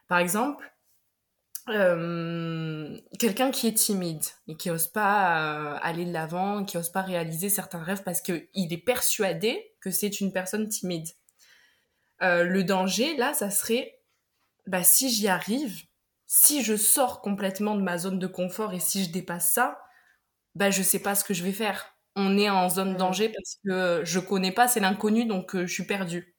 Par 0.06 0.18
exemple, 0.18 0.72
euh, 1.68 2.96
quelqu'un 3.18 3.50
qui 3.50 3.66
est 3.66 3.74
timide 3.74 4.24
et 4.46 4.56
qui 4.56 4.68
n'ose 4.68 4.86
pas 4.86 5.76
aller 5.78 6.04
de 6.04 6.12
l'avant, 6.12 6.64
qui 6.64 6.76
n'ose 6.76 6.90
pas 6.90 7.02
réaliser 7.02 7.48
certains 7.48 7.82
rêves 7.82 8.04
parce 8.04 8.20
qu'il 8.20 8.46
est 8.54 8.84
persuadé 8.84 9.74
que 9.80 9.90
c'est 9.90 10.20
une 10.20 10.32
personne 10.32 10.68
timide. 10.68 11.08
Le 12.20 12.62
danger, 12.62 13.16
là, 13.16 13.34
ça 13.34 13.50
serait, 13.50 13.98
bah, 14.66 14.82
si 14.82 15.10
j'y 15.10 15.28
arrive, 15.28 15.82
si 16.36 16.64
je 16.64 16.76
sors 16.76 17.20
complètement 17.20 17.76
de 17.76 17.82
ma 17.82 17.96
zone 17.98 18.18
de 18.18 18.26
confort 18.26 18.72
et 18.74 18.80
si 18.80 19.04
je 19.04 19.10
dépasse 19.10 19.52
ça, 19.52 19.78
bah 20.56 20.70
je 20.70 20.82
sais 20.82 21.00
pas 21.00 21.14
ce 21.14 21.24
que 21.24 21.34
je 21.34 21.44
vais 21.44 21.52
faire. 21.52 21.96
On 22.16 22.38
est 22.38 22.50
en 22.50 22.68
zone 22.70 22.96
danger 22.96 23.30
parce 23.30 23.58
que 23.66 24.02
je 24.04 24.20
connais 24.20 24.52
pas, 24.52 24.68
c'est 24.68 24.80
l'inconnu, 24.80 25.26
donc 25.26 25.56
euh, 25.56 25.66
je 25.66 25.72
suis 25.74 25.86
perdue. 25.86 26.36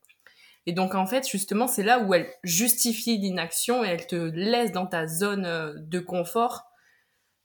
Et 0.68 0.74
donc 0.74 0.96
en 0.96 1.06
fait, 1.08 1.28
justement, 1.30 1.68
c'est 1.68 1.84
là 1.84 2.00
où 2.00 2.14
elle 2.14 2.30
justifie 2.44 3.18
l'inaction 3.18 3.84
et 3.86 3.90
elle 3.90 4.08
te 4.08 4.16
laisse 4.16 4.72
dans 4.74 4.88
ta 4.88 5.08
zone 5.08 5.46
euh, 5.46 5.74
de 5.78 6.00
confort. 6.00 6.66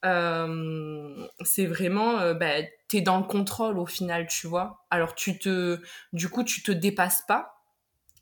Euh, 0.05 1.27
c'est 1.43 1.65
vraiment, 1.67 2.19
euh, 2.19 2.33
bah, 2.33 2.63
t'es 2.87 3.01
dans 3.01 3.17
le 3.19 3.23
contrôle 3.25 3.77
au 3.77 3.85
final, 3.85 4.27
tu 4.27 4.47
vois. 4.47 4.85
Alors 4.89 5.13
tu 5.15 5.37
te, 5.37 5.79
du 6.13 6.29
coup, 6.29 6.43
tu 6.43 6.63
te 6.63 6.71
dépasses 6.71 7.23
pas, 7.27 7.60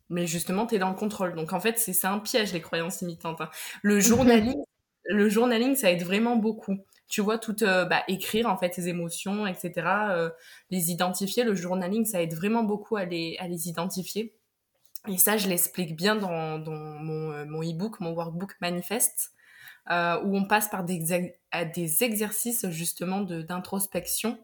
mais 0.10 0.28
justement, 0.28 0.66
tu 0.66 0.76
es 0.76 0.80
dans 0.80 0.90
le 0.90 0.96
contrôle. 0.96 1.36
Donc 1.36 1.54
en 1.54 1.60
fait, 1.60 1.78
c'est 1.78 2.06
un 2.06 2.20
piège, 2.20 2.54
les 2.54 2.62
croyances 2.62 3.02
limitantes. 3.02 3.42
Hein. 3.42 3.50
Le 3.82 4.00
journaling, 4.00 4.62
le 5.06 5.30
journaling, 5.30 5.76
ça 5.76 5.92
aide 5.92 6.04
vraiment 6.04 6.36
beaucoup. 6.36 6.78
Tu 7.08 7.22
vois, 7.22 7.40
tout 7.40 7.64
euh, 7.64 7.86
bah, 7.86 8.04
écrire 8.08 8.48
en 8.48 8.58
fait 8.58 8.70
tes 8.70 8.88
émotions, 8.88 9.48
etc., 9.48 9.72
euh, 10.12 10.30
les 10.70 10.92
identifier. 10.92 11.44
Le 11.44 11.56
journaling, 11.56 12.06
ça 12.06 12.22
aide 12.22 12.34
vraiment 12.34 12.64
beaucoup 12.64 12.98
à 12.98 13.06
les, 13.06 13.36
à 13.40 13.48
les 13.48 13.68
identifier. 13.68 14.36
Et 15.08 15.18
ça, 15.18 15.38
je 15.38 15.48
l'explique 15.48 15.96
bien 15.96 16.16
dans, 16.16 16.60
dans 16.60 16.72
mon, 16.72 17.32
euh, 17.32 17.46
mon 17.46 17.64
e-book, 17.64 18.00
mon 18.00 18.12
workbook 18.12 18.56
manifeste, 18.62 19.32
où 19.90 20.38
on 20.38 20.46
passe 20.46 20.68
par 20.70 20.84
des, 20.84 21.34
des 21.74 22.04
exercices 22.04 22.70
justement 22.70 23.22
d'introspection 23.22 24.38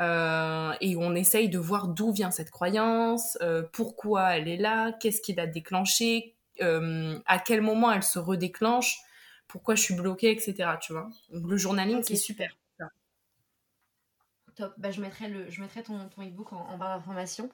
euh, 0.00 0.72
et 0.80 0.96
on 0.96 1.14
essaye 1.14 1.48
de 1.48 1.58
voir 1.58 1.88
d'où 1.88 2.12
vient 2.12 2.30
cette 2.30 2.50
croyance, 2.50 3.38
euh, 3.40 3.62
pourquoi 3.72 4.36
elle 4.36 4.48
est 4.48 4.56
là, 4.56 4.92
qu'est-ce 4.92 5.20
qui 5.20 5.34
l'a 5.34 5.46
déclenchée, 5.46 6.34
euh, 6.60 7.18
à 7.26 7.38
quel 7.38 7.60
moment 7.60 7.92
elle 7.92 8.02
se 8.02 8.18
redéclenche, 8.18 8.98
pourquoi 9.48 9.74
je 9.74 9.82
suis 9.82 9.94
bloquée, 9.94 10.30
etc. 10.30 10.70
Tu 10.80 10.92
vois 10.92 11.08
Donc 11.32 11.48
le 11.48 11.56
journaling, 11.56 12.02
c'est 12.02 12.16
super. 12.16 12.56
Top. 14.56 14.74
Bah, 14.76 14.90
je 14.90 15.00
mettrai, 15.00 15.28
le, 15.28 15.48
je 15.50 15.60
mettrai 15.62 15.82
ton, 15.82 16.08
ton 16.08 16.22
e-book 16.22 16.52
en, 16.52 16.76
barre 16.76 16.98
d'information. 16.98 17.50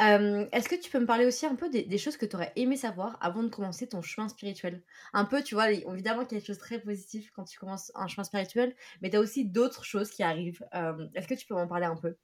Euh, 0.00 0.46
est-ce 0.52 0.68
que 0.68 0.74
tu 0.74 0.90
peux 0.90 0.98
me 0.98 1.06
parler 1.06 1.24
aussi 1.24 1.46
un 1.46 1.54
peu 1.54 1.70
des, 1.70 1.98
choses 1.98 2.16
que 2.16 2.26
tu 2.26 2.36
aurais 2.36 2.52
aimé 2.56 2.76
savoir 2.76 3.16
avant 3.20 3.42
de 3.42 3.48
commencer 3.48 3.86
ton 3.86 4.02
chemin 4.02 4.28
spirituel? 4.28 4.82
Un 5.12 5.24
peu, 5.24 5.42
tu 5.42 5.54
vois, 5.54 5.70
évidemment 5.70 6.24
qu'il 6.24 6.36
y 6.36 6.38
a 6.38 6.40
des 6.40 6.46
choses 6.46 6.58
très 6.58 6.78
positives 6.78 7.30
quand 7.34 7.44
tu 7.44 7.58
commences 7.58 7.92
un 7.94 8.08
chemin 8.08 8.24
spirituel, 8.24 8.74
mais 9.00 9.10
tu 9.10 9.16
as 9.16 9.20
aussi 9.20 9.44
d'autres 9.44 9.84
choses 9.84 10.10
qui 10.10 10.22
arrivent. 10.22 10.64
Euh, 10.74 11.06
est-ce 11.14 11.28
que 11.28 11.34
tu 11.34 11.46
peux 11.46 11.54
m'en 11.54 11.66
parler 11.66 11.86
un 11.86 11.96
peu? 11.96 12.16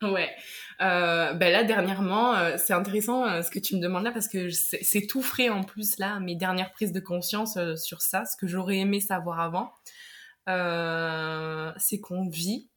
Ouais, 0.00 0.30
euh, 0.80 1.32
ben 1.32 1.52
là 1.52 1.64
dernièrement, 1.64 2.56
c'est 2.56 2.72
intéressant 2.72 3.42
ce 3.42 3.50
que 3.50 3.58
tu 3.58 3.74
me 3.74 3.80
demandes 3.80 4.04
là 4.04 4.12
parce 4.12 4.28
que 4.28 4.48
c'est 4.48 5.08
tout 5.08 5.22
frais 5.22 5.48
en 5.48 5.64
plus 5.64 5.98
là, 5.98 6.20
mes 6.20 6.36
dernières 6.36 6.70
prises 6.70 6.92
de 6.92 7.00
conscience 7.00 7.58
sur 7.74 8.00
ça, 8.00 8.24
ce 8.24 8.36
que 8.36 8.46
j'aurais 8.46 8.76
aimé 8.76 9.00
savoir 9.00 9.40
avant, 9.40 9.72
c'est 11.78 11.98
qu'on 11.98 12.28
vit 12.28 12.70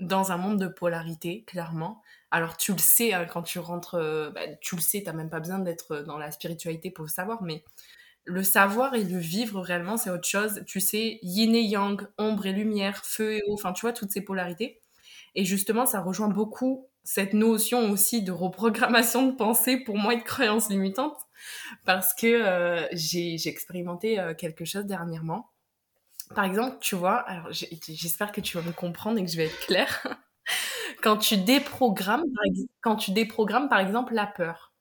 dans 0.00 0.32
un 0.32 0.36
monde 0.36 0.58
de 0.58 0.68
polarité, 0.68 1.44
clairement. 1.46 2.02
Alors 2.30 2.56
tu 2.56 2.72
le 2.72 2.78
sais 2.78 3.12
hein, 3.12 3.26
quand 3.26 3.42
tu 3.42 3.58
rentres, 3.58 3.96
euh, 3.96 4.30
bah, 4.30 4.42
tu 4.60 4.76
le 4.76 4.80
sais, 4.80 5.02
t'as 5.04 5.12
même 5.12 5.30
pas 5.30 5.40
besoin 5.40 5.58
d'être 5.58 5.98
dans 6.06 6.18
la 6.18 6.30
spiritualité 6.30 6.90
pour 6.90 7.04
le 7.04 7.10
savoir, 7.10 7.42
mais 7.42 7.64
le 8.24 8.42
savoir 8.42 8.94
et 8.94 9.04
le 9.04 9.18
vivre 9.18 9.60
réellement, 9.60 9.96
c'est 9.96 10.10
autre 10.10 10.28
chose. 10.28 10.62
Tu 10.66 10.80
sais, 10.80 11.18
yin 11.22 11.54
et 11.54 11.62
yang, 11.62 12.06
ombre 12.18 12.46
et 12.46 12.52
lumière, 12.52 13.04
feu 13.04 13.34
et 13.34 13.42
eau, 13.48 13.54
enfin 13.54 13.72
tu 13.72 13.82
vois, 13.82 13.92
toutes 13.92 14.10
ces 14.12 14.22
polarités. 14.22 14.80
Et 15.34 15.44
justement, 15.44 15.86
ça 15.86 16.00
rejoint 16.00 16.28
beaucoup 16.28 16.88
cette 17.04 17.32
notion 17.34 17.90
aussi 17.90 18.22
de 18.22 18.32
reprogrammation 18.32 19.26
de 19.26 19.32
pensée 19.32 19.78
pour 19.78 19.96
moi 19.96 20.14
et 20.14 20.18
de 20.18 20.22
croyance 20.22 20.68
limitante, 20.70 21.16
parce 21.84 22.14
que 22.14 22.26
euh, 22.26 22.86
j'ai 22.92 23.36
expérimenté 23.48 24.20
euh, 24.20 24.34
quelque 24.34 24.64
chose 24.64 24.84
dernièrement 24.84 25.49
par 26.34 26.44
exemple, 26.44 26.76
tu 26.80 26.94
vois, 26.94 27.26
j'espère 27.50 28.32
que 28.32 28.40
tu 28.40 28.56
vas 28.56 28.62
me 28.62 28.72
comprendre 28.72 29.18
et 29.18 29.24
que 29.24 29.30
je 29.30 29.36
vais 29.36 29.46
être 29.46 29.60
claire. 29.66 30.06
quand 31.02 31.16
tu 31.16 31.36
déprogrammes, 31.36 32.24
quand 32.80 32.96
tu 32.96 33.12
déprogrammes 33.12 33.68
par 33.68 33.80
exemple 33.80 34.14
la 34.14 34.26
peur, 34.26 34.72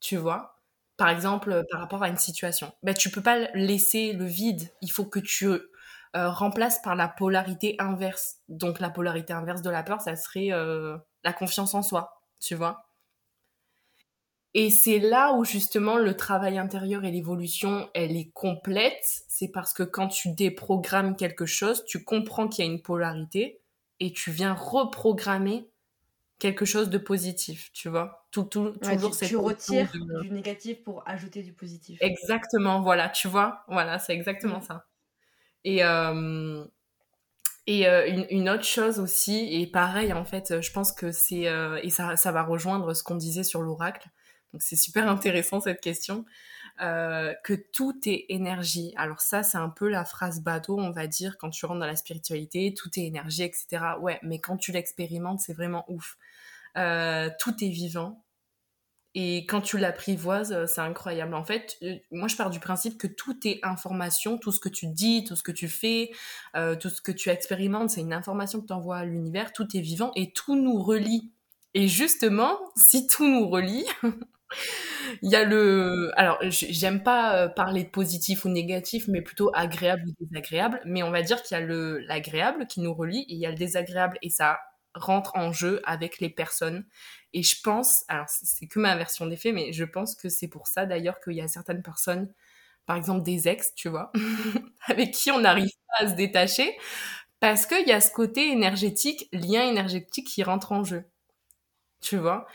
tu 0.00 0.16
vois, 0.16 0.60
par 0.96 1.08
exemple 1.08 1.52
euh, 1.52 1.62
par 1.70 1.80
rapport 1.80 2.02
à 2.02 2.08
une 2.08 2.16
situation, 2.18 2.72
ben 2.82 2.94
tu 2.94 3.10
peux 3.10 3.22
pas 3.22 3.38
laisser 3.54 4.12
le 4.12 4.24
vide. 4.26 4.70
Il 4.80 4.90
faut 4.92 5.04
que 5.04 5.18
tu 5.18 5.46
euh, 5.48 5.60
remplaces 6.14 6.80
par 6.82 6.94
la 6.96 7.08
polarité 7.08 7.76
inverse. 7.78 8.36
Donc 8.48 8.80
la 8.80 8.90
polarité 8.90 9.32
inverse 9.32 9.62
de 9.62 9.70
la 9.70 9.82
peur, 9.82 10.00
ça 10.00 10.16
serait 10.16 10.52
euh, 10.52 10.96
la 11.24 11.32
confiance 11.32 11.74
en 11.74 11.82
soi, 11.82 12.22
tu 12.40 12.54
vois. 12.54 12.91
Et 14.54 14.70
c'est 14.70 14.98
là 14.98 15.32
où 15.32 15.44
justement 15.44 15.96
le 15.96 16.14
travail 16.14 16.58
intérieur 16.58 17.04
et 17.04 17.10
l'évolution, 17.10 17.88
elle 17.94 18.16
est 18.16 18.30
complète. 18.32 19.02
C'est 19.28 19.48
parce 19.48 19.72
que 19.72 19.82
quand 19.82 20.08
tu 20.08 20.34
déprogrammes 20.34 21.16
quelque 21.16 21.46
chose, 21.46 21.84
tu 21.86 22.04
comprends 22.04 22.48
qu'il 22.48 22.64
y 22.64 22.68
a 22.68 22.70
une 22.70 22.82
polarité 22.82 23.60
et 24.00 24.12
tu 24.12 24.30
viens 24.30 24.52
reprogrammer 24.52 25.68
quelque 26.42 26.64
chose 26.64 26.90
de 26.90 26.98
positif, 26.98 27.70
tu 27.72 27.88
vois. 27.88 28.26
Tout, 28.32 28.42
tout, 28.42 28.72
toujours 28.82 29.16
tu, 29.16 29.26
tu 29.26 29.36
retires 29.36 29.88
du 30.22 30.30
négatif 30.30 30.82
pour 30.82 31.02
ajouter 31.06 31.42
du 31.42 31.52
positif. 31.52 31.98
Exactement, 32.02 32.80
voilà, 32.80 33.08
tu 33.08 33.28
vois. 33.28 33.62
Voilà, 33.68 34.00
c'est 34.00 34.12
exactement 34.12 34.58
mm. 34.58 34.62
ça. 34.62 34.86
Et, 35.62 35.84
euh, 35.84 36.64
et 37.68 37.86
euh, 37.86 38.24
une, 38.28 38.50
autre 38.50 38.64
chose 38.64 38.98
aussi, 38.98 39.62
et 39.62 39.68
pareil, 39.68 40.12
en 40.12 40.24
fait, 40.24 40.60
je 40.60 40.72
pense 40.72 40.92
que 40.92 41.12
c'est... 41.12 41.46
Euh, 41.46 41.78
et 41.84 41.90
ça, 41.90 42.16
ça 42.16 42.32
va 42.32 42.42
rejoindre 42.42 42.92
ce 42.92 43.04
qu'on 43.04 43.14
disait 43.14 43.44
sur 43.44 43.62
l'oracle. 43.62 44.08
Donc 44.52 44.62
c'est 44.62 44.76
super 44.76 45.08
intéressant 45.08 45.60
cette 45.60 45.80
question. 45.80 46.24
que 46.78 47.54
tout 47.72 47.98
est 48.06 48.26
énergie. 48.28 48.92
Alors 48.96 49.20
ça, 49.20 49.42
c'est 49.42 49.58
un 49.58 49.68
peu 49.68 49.88
la 49.88 50.04
phrase 50.04 50.40
bateau, 50.42 50.78
on 50.78 50.90
va 50.90 51.06
dire, 51.06 51.36
quand 51.38 51.50
tu 51.50 51.66
rentres 51.66 51.80
dans 51.80 51.86
la 51.86 51.96
spiritualité, 51.96 52.74
tout 52.74 52.90
est 52.98 53.04
énergie, 53.04 53.42
etc. 53.42 53.94
Ouais, 54.00 54.18
mais 54.22 54.40
quand 54.40 54.56
tu 54.56 54.72
l'expérimentes, 54.72 55.40
c'est 55.40 55.54
vraiment 55.54 55.84
ouf. 55.88 56.16
tout 56.74 57.64
est 57.64 57.70
vivant, 57.70 58.22
et 59.14 59.44
quand 59.46 59.60
tu 59.60 59.76
l'apprivoises, 59.76 60.52
euh, 60.52 60.66
c'est 60.66 60.80
incroyable. 60.80 61.34
En 61.34 61.44
fait, 61.44 61.76
euh, 61.82 61.96
moi, 62.10 62.28
je 62.28 62.36
pars 62.36 62.48
du 62.48 62.60
principe 62.60 62.96
que 62.96 63.06
tout 63.06 63.36
est 63.46 63.60
information, 63.62 64.38
tout 64.38 64.52
ce 64.52 64.60
que 64.60 64.70
tu 64.70 64.86
dis, 64.86 65.24
tout 65.24 65.36
ce 65.36 65.42
que 65.42 65.52
tu 65.52 65.68
fais, 65.68 66.12
euh, 66.56 66.76
tout 66.76 66.88
ce 66.88 67.02
que 67.02 67.12
tu 67.12 67.28
expérimentes, 67.28 67.90
c'est 67.90 68.00
une 68.00 68.14
information 68.14 68.62
que 68.62 68.66
tu 68.66 68.72
envoies 68.72 68.96
à 68.96 69.04
l'univers, 69.04 69.52
tout 69.52 69.68
est 69.76 69.80
vivant 69.80 70.12
et 70.16 70.32
tout 70.32 70.56
nous 70.56 70.82
relie. 70.82 71.30
Et 71.74 71.88
justement, 71.88 72.58
si 72.76 73.06
tout 73.06 73.26
nous 73.26 73.48
relie, 73.48 73.84
il 75.22 75.30
y 75.30 75.36
a 75.36 75.44
le... 75.44 76.10
Alors, 76.16 76.38
j'aime 76.42 77.02
pas 77.02 77.48
parler 77.48 77.84
de 77.84 77.88
positif 77.88 78.44
ou 78.44 78.48
négatif, 78.48 79.08
mais 79.08 79.22
plutôt 79.22 79.50
agréable 79.54 80.04
ou 80.08 80.24
désagréable, 80.26 80.80
mais 80.84 81.02
on 81.02 81.10
va 81.10 81.22
dire 81.22 81.42
qu'il 81.42 81.56
y 81.56 81.60
a 81.60 81.64
le 81.64 81.98
l'agréable 81.98 82.66
qui 82.66 82.80
nous 82.80 82.94
relie 82.94 83.20
et 83.28 83.34
il 83.34 83.38
y 83.38 83.46
a 83.46 83.50
le 83.50 83.56
désagréable 83.56 84.18
et 84.22 84.30
ça 84.30 84.58
rentre 84.94 85.32
en 85.36 85.52
jeu 85.52 85.80
avec 85.84 86.20
les 86.20 86.28
personnes. 86.30 86.84
Et 87.32 87.42
je 87.42 87.56
pense, 87.62 88.04
alors 88.08 88.26
c'est 88.28 88.66
que 88.66 88.78
ma 88.78 88.96
version 88.96 89.26
des 89.26 89.36
faits, 89.36 89.54
mais 89.54 89.72
je 89.72 89.84
pense 89.84 90.14
que 90.14 90.28
c'est 90.28 90.48
pour 90.48 90.66
ça 90.66 90.86
d'ailleurs 90.86 91.20
qu'il 91.20 91.34
y 91.34 91.40
a 91.40 91.48
certaines 91.48 91.82
personnes, 91.82 92.32
par 92.86 92.96
exemple 92.96 93.22
des 93.22 93.48
ex, 93.48 93.74
tu 93.74 93.88
vois, 93.88 94.12
avec 94.88 95.12
qui 95.12 95.30
on 95.30 95.40
n'arrive 95.40 95.70
pas 95.88 96.04
à 96.06 96.08
se 96.10 96.14
détacher, 96.14 96.76
parce 97.40 97.66
qu'il 97.66 97.86
y 97.88 97.92
a 97.92 98.00
ce 98.00 98.10
côté 98.12 98.50
énergétique, 98.52 99.28
lien 99.32 99.64
énergétique 99.64 100.26
qui 100.28 100.42
rentre 100.44 100.72
en 100.72 100.84
jeu. 100.84 101.04
Tu 102.00 102.16
vois? 102.16 102.46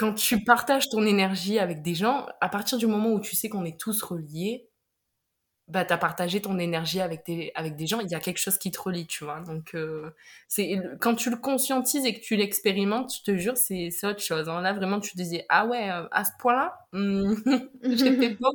Quand 0.00 0.14
tu 0.14 0.42
partages 0.42 0.88
ton 0.88 1.04
énergie 1.04 1.58
avec 1.58 1.82
des 1.82 1.94
gens, 1.94 2.26
à 2.40 2.48
partir 2.48 2.78
du 2.78 2.86
moment 2.86 3.12
où 3.12 3.20
tu 3.20 3.36
sais 3.36 3.50
qu'on 3.50 3.66
est 3.66 3.78
tous 3.78 4.02
reliés, 4.02 4.66
bah, 5.68 5.84
tu 5.84 5.92
as 5.92 5.98
partagé 5.98 6.40
ton 6.40 6.58
énergie 6.58 7.02
avec, 7.02 7.30
avec 7.54 7.76
des 7.76 7.86
gens, 7.86 8.00
il 8.00 8.10
y 8.10 8.14
a 8.14 8.18
quelque 8.18 8.38
chose 8.38 8.56
qui 8.56 8.70
te 8.70 8.80
relie, 8.80 9.06
tu 9.06 9.24
vois. 9.24 9.40
Donc, 9.40 9.74
euh, 9.74 10.10
quand 11.00 11.16
tu 11.16 11.28
le 11.28 11.36
conscientises 11.36 12.06
et 12.06 12.14
que 12.14 12.20
tu 12.20 12.34
l'expérimentes, 12.36 13.14
je 13.14 13.30
te 13.30 13.36
jure, 13.36 13.58
c'est 13.58 13.90
autre 14.04 14.22
chose. 14.22 14.48
Hein. 14.48 14.62
Là, 14.62 14.72
vraiment, 14.72 15.00
tu 15.00 15.10
te 15.10 15.18
disais, 15.18 15.44
ah 15.50 15.66
ouais, 15.66 15.90
euh, 15.90 16.08
à 16.12 16.24
ce 16.24 16.30
point-là, 16.38 16.78
hmm, 16.92 17.34
j'ai 17.82 18.36
pas. 18.36 18.48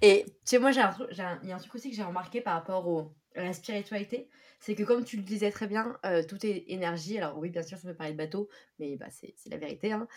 et 0.00 0.24
tu 0.24 0.32
sais, 0.46 0.58
moi, 0.60 0.70
il 0.70 0.78
y 0.78 0.80
a 0.80 1.54
un 1.54 1.58
truc 1.58 1.74
aussi 1.74 1.90
que 1.90 1.96
j'ai 1.96 2.04
remarqué 2.04 2.40
par 2.40 2.54
rapport 2.54 3.12
à 3.36 3.44
la 3.44 3.52
spiritualité, 3.52 4.30
c'est 4.62 4.74
que 4.74 4.82
comme 4.82 5.04
tu 5.04 5.18
le 5.18 5.22
disais 5.22 5.50
très 5.50 5.66
bien, 5.66 5.98
euh, 6.06 6.22
tout 6.22 6.46
est 6.46 6.64
énergie. 6.68 7.18
Alors 7.18 7.36
oui, 7.38 7.50
bien 7.50 7.62
sûr, 7.62 7.76
ça 7.76 7.88
me 7.88 7.94
parler 7.94 8.12
de 8.12 8.18
bateau, 8.18 8.48
mais 8.78 8.96
bah, 8.96 9.08
c'est 9.10 9.34
la 9.50 9.58
vérité. 9.58 9.92
Hein. 9.92 10.08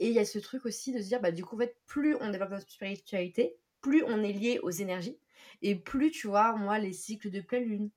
et 0.00 0.08
il 0.08 0.12
y 0.12 0.18
a 0.18 0.24
ce 0.24 0.40
truc 0.40 0.66
aussi 0.66 0.92
de 0.92 0.98
se 1.00 1.06
dire, 1.06 1.20
bah, 1.20 1.30
du 1.30 1.44
coup, 1.44 1.56
en 1.56 1.60
fait, 1.60 1.76
plus 1.86 2.16
on 2.16 2.30
développe 2.30 2.50
notre 2.50 2.68
spiritualité, 2.68 3.56
plus 3.80 4.02
on 4.04 4.24
est 4.24 4.32
lié 4.32 4.58
aux 4.62 4.70
énergies 4.70 5.18
et 5.62 5.76
plus 5.76 6.10
tu 6.10 6.26
vois, 6.26 6.56
moi, 6.56 6.78
les 6.78 6.92
cycles 6.92 7.30
de 7.30 7.40
pleine 7.40 7.64
lune, 7.64 7.90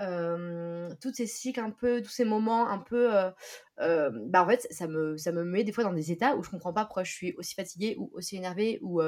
euh, 0.00 0.88
tous 1.00 1.12
ces 1.12 1.26
cycles 1.26 1.60
un 1.60 1.70
peu, 1.70 2.02
tous 2.02 2.10
ces 2.10 2.24
moments 2.24 2.68
un 2.68 2.78
peu, 2.78 3.16
euh, 3.16 3.30
euh, 3.80 4.10
bah 4.26 4.44
en 4.44 4.48
fait, 4.48 4.66
ça 4.70 4.86
me, 4.86 5.16
ça 5.16 5.32
me 5.32 5.44
met 5.44 5.64
des 5.64 5.72
fois 5.72 5.84
dans 5.84 5.92
des 5.92 6.12
états 6.12 6.36
où 6.36 6.42
je 6.42 6.50
comprends 6.50 6.72
pas 6.72 6.84
pourquoi 6.84 7.04
je 7.04 7.12
suis 7.12 7.34
aussi 7.36 7.54
fatiguée 7.54 7.96
ou 7.98 8.10
aussi 8.14 8.36
énervée 8.36 8.78
ou 8.82 9.00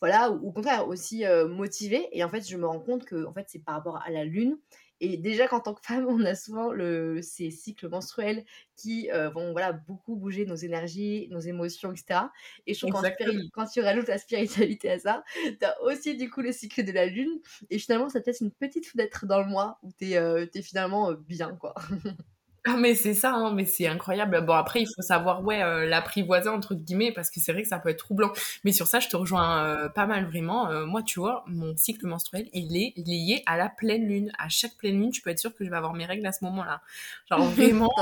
voilà, 0.00 0.30
ou, 0.30 0.48
au 0.48 0.52
contraire 0.52 0.88
aussi 0.88 1.24
motivée. 1.48 2.08
Et 2.12 2.24
en 2.24 2.28
fait, 2.28 2.48
je 2.48 2.56
me 2.56 2.66
rends 2.66 2.80
compte 2.80 3.04
que 3.04 3.24
en 3.24 3.32
fait, 3.32 3.46
c'est 3.48 3.60
par 3.60 3.76
rapport 3.76 4.02
à 4.04 4.10
la 4.10 4.24
lune 4.24 4.58
et 5.00 5.16
déjà 5.16 5.46
qu'en 5.46 5.60
tant 5.60 5.74
que 5.74 5.84
femme, 5.84 6.06
on 6.08 6.24
a 6.24 6.34
souvent 6.34 6.70
le, 6.70 7.20
ces 7.22 7.50
cycles 7.50 7.88
menstruels 7.88 8.44
qui 8.76 9.10
euh, 9.10 9.28
vont 9.28 9.52
voilà, 9.52 9.72
beaucoup 9.72 10.16
bouger 10.16 10.46
nos 10.46 10.54
énergies, 10.54 11.28
nos 11.30 11.40
émotions, 11.40 11.92
etc. 11.92 12.20
Et 12.66 12.74
je 12.74 12.86
trouve 12.86 12.92
quand, 12.92 13.26
quand 13.52 13.66
tu 13.66 13.80
rajoutes 13.80 14.08
la 14.08 14.18
spiritualité 14.18 14.90
à 14.90 14.98
ça, 14.98 15.24
tu 15.44 15.64
as 15.64 15.82
aussi 15.82 16.16
du 16.16 16.30
coup 16.30 16.40
le 16.40 16.52
cycle 16.52 16.84
de 16.84 16.92
la 16.92 17.06
lune. 17.06 17.40
Et 17.70 17.78
finalement, 17.78 18.08
ça 18.08 18.20
te 18.20 18.26
laisse 18.26 18.40
une 18.40 18.52
petite 18.52 18.86
fenêtre 18.86 19.26
dans 19.26 19.40
le 19.40 19.48
mois 19.48 19.78
où 19.82 19.90
tu 19.92 20.10
es, 20.10 20.16
euh, 20.16 20.46
finalement 20.62 21.10
euh, 21.10 21.16
bien. 21.16 21.56
quoi. 21.56 21.74
Ah 22.68 22.76
mais 22.76 22.96
c'est 22.96 23.14
ça, 23.14 23.32
hein, 23.32 23.52
mais 23.54 23.64
c'est 23.64 23.86
incroyable. 23.86 24.44
Bon 24.44 24.54
après 24.54 24.82
il 24.82 24.86
faut 24.86 25.00
savoir 25.02 25.44
ouais 25.44 25.62
euh, 25.62 25.86
l'apprivoiser 25.86 26.48
entre 26.48 26.74
guillemets 26.74 27.12
parce 27.12 27.30
que 27.30 27.38
c'est 27.38 27.52
vrai 27.52 27.62
que 27.62 27.68
ça 27.68 27.78
peut 27.78 27.90
être 27.90 27.98
troublant. 27.98 28.32
Mais 28.64 28.72
sur 28.72 28.88
ça 28.88 28.98
je 28.98 29.06
te 29.08 29.16
rejoins 29.16 29.64
euh, 29.64 29.88
pas 29.88 30.06
mal 30.06 30.26
vraiment. 30.26 30.68
Euh, 30.70 30.84
moi 30.84 31.02
tu 31.04 31.20
vois 31.20 31.44
mon 31.46 31.76
cycle 31.76 32.06
menstruel 32.08 32.48
il 32.52 32.76
est 32.76 32.92
lié 32.96 33.44
à 33.46 33.56
la 33.56 33.68
pleine 33.68 34.08
lune. 34.08 34.32
À 34.38 34.48
chaque 34.48 34.76
pleine 34.76 34.98
lune 35.00 35.10
tu 35.12 35.22
peux 35.22 35.30
être 35.30 35.38
sûr 35.38 35.54
que 35.54 35.64
je 35.64 35.70
vais 35.70 35.76
avoir 35.76 35.94
mes 35.94 36.06
règles 36.06 36.26
à 36.26 36.32
ce 36.32 36.44
moment-là. 36.44 36.82
Genre 37.30 37.40
vraiment. 37.50 37.92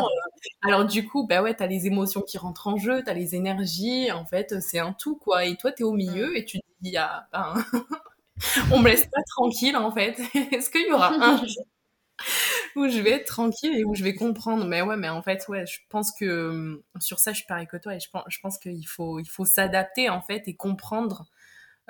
alors 0.62 0.86
du 0.86 1.06
coup 1.06 1.26
bah 1.26 1.42
ouais 1.42 1.54
t'as 1.54 1.66
les 1.66 1.86
émotions 1.86 2.22
qui 2.22 2.38
rentrent 2.38 2.68
en 2.68 2.78
jeu, 2.78 3.02
t'as 3.04 3.12
les 3.12 3.34
énergies. 3.34 4.10
En 4.12 4.24
fait 4.24 4.60
c'est 4.62 4.78
un 4.78 4.94
tout 4.94 5.16
quoi. 5.16 5.44
Et 5.44 5.56
toi 5.56 5.72
t'es 5.72 5.84
au 5.84 5.92
milieu 5.92 6.38
et 6.38 6.44
tu 6.46 6.58
te 6.60 6.64
dis 6.80 6.96
ah, 6.96 7.26
ben, 7.34 7.54
on 8.72 8.78
me 8.80 8.88
laisse 8.88 9.06
pas 9.06 9.22
tranquille 9.28 9.76
en 9.76 9.90
fait. 9.90 10.18
Est-ce 10.52 10.70
qu'il 10.70 10.86
y 10.88 10.92
aura 10.92 11.12
un 11.14 11.42
où 12.76 12.88
je 12.88 12.98
vais 13.00 13.12
être 13.12 13.26
tranquille 13.26 13.76
et 13.76 13.84
où 13.84 13.94
je 13.94 14.02
vais 14.02 14.14
comprendre. 14.14 14.64
Mais 14.66 14.82
ouais, 14.82 14.96
mais 14.96 15.08
en 15.08 15.22
fait, 15.22 15.46
ouais, 15.48 15.64
je 15.66 15.78
pense 15.88 16.12
que 16.12 16.24
euh, 16.24 16.84
sur 17.00 17.18
ça, 17.18 17.32
je 17.32 17.38
suis 17.38 17.46
pareil 17.46 17.66
que 17.66 17.76
toi 17.76 17.94
et 17.94 18.00
je 18.00 18.10
pense, 18.10 18.24
je 18.28 18.38
pense 18.40 18.58
qu'il 18.58 18.86
faut, 18.86 19.18
il 19.20 19.28
faut 19.28 19.44
s'adapter 19.44 20.08
en 20.08 20.22
fait 20.22 20.42
et 20.46 20.56
comprendre 20.56 21.26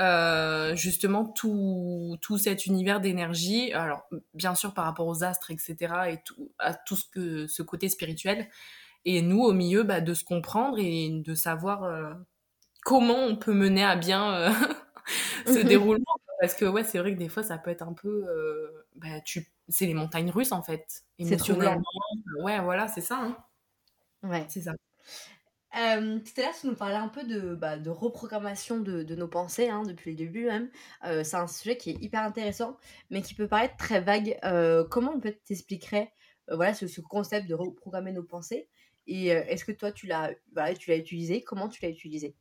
euh, 0.01 0.75
justement 0.75 1.25
tout, 1.25 2.16
tout 2.20 2.38
cet 2.38 2.66
univers 2.66 3.01
d'énergie. 3.01 3.73
Alors, 3.73 4.09
bien 4.35 4.55
sûr, 4.55 4.75
par 4.75 4.85
rapport 4.85 5.07
aux 5.07 5.25
astres, 5.25 5.51
etc. 5.51 5.77
et 6.11 6.18
tout, 6.25 6.53
à 6.59 6.75
tout 6.75 6.97
ce 6.97 7.09
que 7.11 7.47
ce 7.47 7.62
côté 7.62 7.88
spirituel. 7.88 8.49
Et 9.07 9.23
nous, 9.23 9.40
au 9.42 9.53
milieu, 9.53 9.83
bah, 9.83 10.01
de 10.01 10.14
se 10.14 10.25
comprendre 10.25 10.79
et 10.79 11.11
de 11.11 11.35
savoir 11.35 11.85
euh, 11.85 12.14
comment 12.85 13.18
on 13.25 13.37
peut 13.37 13.55
mener 13.55 13.85
à 13.85 13.97
bien 13.97 14.55
ce 15.47 15.61
déroulement. 15.61 16.16
Parce 16.40 16.55
que 16.55 16.64
ouais, 16.64 16.85
c'est 16.85 16.99
vrai 16.99 17.14
que 17.14 17.18
des 17.18 17.29
fois, 17.29 17.42
ça 17.42 17.59
peut 17.59 17.70
être 17.70 17.83
un 17.83 17.94
peu, 17.94 18.27
bah, 18.97 19.20
tu 19.25 19.53
c'est 19.68 19.87
les 19.87 19.94
montagnes 19.94 20.31
russes 20.31 20.53
en 20.53 20.62
fait. 20.62 21.05
Émotionnellement. 21.18 21.83
Ouais, 22.40 22.61
voilà, 22.61 22.88
c'est 22.88 23.00
ça. 23.00 23.18
Hein. 23.20 23.37
Ouais. 24.22 24.46
C'est 24.48 24.62
ça. 24.62 24.72
Euh, 25.77 26.20
tout 26.20 26.40
à 26.40 26.42
l'heure, 26.42 26.55
tu 26.59 26.68
nous 26.68 26.77
parlais 26.77 26.94
un 26.94 27.09
peu 27.09 27.24
de, 27.24 27.55
bah, 27.55 27.79
de 27.79 27.90
reprogrammation 27.90 28.79
de, 28.79 29.03
de, 29.03 29.14
nos 29.16 29.27
pensées, 29.27 29.68
hein, 29.68 29.83
depuis 29.83 30.12
le 30.12 30.16
début 30.16 30.46
même. 30.46 30.70
Euh, 31.05 31.24
c'est 31.24 31.37
un 31.37 31.48
sujet 31.48 31.77
qui 31.77 31.90
est 31.90 32.00
hyper 32.00 32.22
intéressant, 32.22 32.77
mais 33.11 33.22
qui 33.22 33.35
peut 33.35 33.48
paraître 33.48 33.77
très 33.77 34.00
vague. 34.00 34.38
Euh, 34.44 34.85
comment 34.88 35.12
on 35.16 35.20
peut 35.20 35.35
t'expliquerait 35.44 36.12
voilà, 36.48 36.74
ce, 36.74 36.87
ce, 36.87 37.00
concept 37.00 37.48
de 37.48 37.55
reprogrammer 37.55 38.12
nos 38.12 38.22
pensées? 38.22 38.68
Et 39.07 39.29
est-ce 39.29 39.64
que 39.64 39.72
toi, 39.72 39.92
tu 39.92 40.07
l'as 40.07 40.31
voilà, 40.55 40.74
tu 40.74 40.94
utilisé? 40.94 41.42
Comment 41.42 41.68
tu 41.68 41.83
l'as 41.83 41.90
utilisé? 41.90 42.35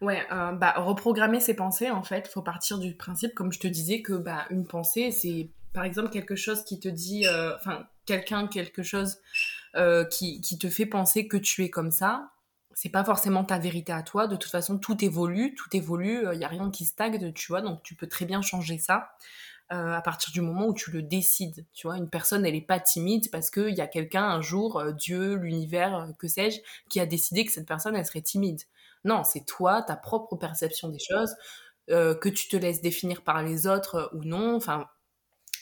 Ouais, 0.00 0.24
bah, 0.30 0.74
reprogrammer 0.76 1.40
ses 1.40 1.54
pensées, 1.54 1.90
en 1.90 2.02
fait, 2.02 2.28
faut 2.28 2.42
partir 2.42 2.78
du 2.78 2.96
principe, 2.96 3.34
comme 3.34 3.52
je 3.52 3.58
te 3.58 3.66
disais, 3.66 4.02
que 4.02 4.12
bah, 4.12 4.46
une 4.50 4.66
pensée, 4.66 5.10
c'est 5.10 5.50
par 5.72 5.84
exemple 5.84 6.10
quelque 6.10 6.36
chose 6.36 6.64
qui 6.64 6.80
te 6.80 6.88
dit, 6.88 7.26
euh, 7.26 7.54
enfin 7.56 7.86
quelqu'un 8.06 8.46
quelque 8.46 8.82
chose 8.82 9.18
euh, 9.76 10.04
qui, 10.04 10.40
te 10.40 10.68
fait 10.68 10.86
penser 10.86 11.28
que 11.28 11.36
tu 11.36 11.64
es 11.64 11.70
comme 11.70 11.90
ça, 11.90 12.30
c'est 12.74 12.88
pas 12.88 13.04
forcément 13.04 13.44
ta 13.44 13.58
vérité 13.58 13.92
à 13.92 14.02
toi. 14.02 14.28
De 14.28 14.36
toute 14.36 14.50
façon, 14.50 14.78
tout 14.78 15.04
évolue, 15.04 15.54
tout 15.54 15.68
évolue, 15.76 16.20
il 16.22 16.26
euh, 16.26 16.34
y 16.34 16.44
a 16.44 16.48
rien 16.48 16.70
qui 16.70 16.84
stagne, 16.84 17.32
tu 17.32 17.48
vois. 17.48 17.60
Donc 17.60 17.82
tu 17.82 17.94
peux 17.94 18.06
très 18.06 18.24
bien 18.24 18.40
changer 18.42 18.78
ça. 18.78 19.10
à 19.70 20.00
partir 20.00 20.32
du 20.32 20.40
moment 20.40 20.68
où 20.68 20.74
tu 20.74 20.90
le 20.90 21.02
décides. 21.02 21.66
Tu 21.74 21.86
vois, 21.86 21.98
une 21.98 22.08
personne, 22.08 22.46
elle 22.46 22.54
est 22.54 22.60
pas 22.62 22.80
timide 22.80 23.30
parce 23.30 23.50
qu'il 23.50 23.74
y 23.74 23.82
a 23.82 23.86
quelqu'un 23.86 24.24
un 24.24 24.40
jour, 24.40 24.82
Dieu, 24.94 25.34
l'univers, 25.34 26.08
que 26.18 26.26
sais-je, 26.26 26.60
qui 26.88 27.00
a 27.00 27.06
décidé 27.06 27.44
que 27.44 27.52
cette 27.52 27.68
personne, 27.68 27.94
elle 27.94 28.06
serait 28.06 28.22
timide. 28.22 28.62
Non, 29.04 29.24
c'est 29.24 29.44
toi, 29.44 29.82
ta 29.82 29.96
propre 29.96 30.36
perception 30.36 30.88
des 30.88 30.98
choses, 30.98 31.34
que 31.88 32.28
tu 32.30 32.48
te 32.48 32.56
laisses 32.56 32.80
définir 32.80 33.22
par 33.22 33.42
les 33.42 33.66
autres 33.66 34.10
ou 34.14 34.24
non. 34.24 34.56
Enfin, 34.56 34.88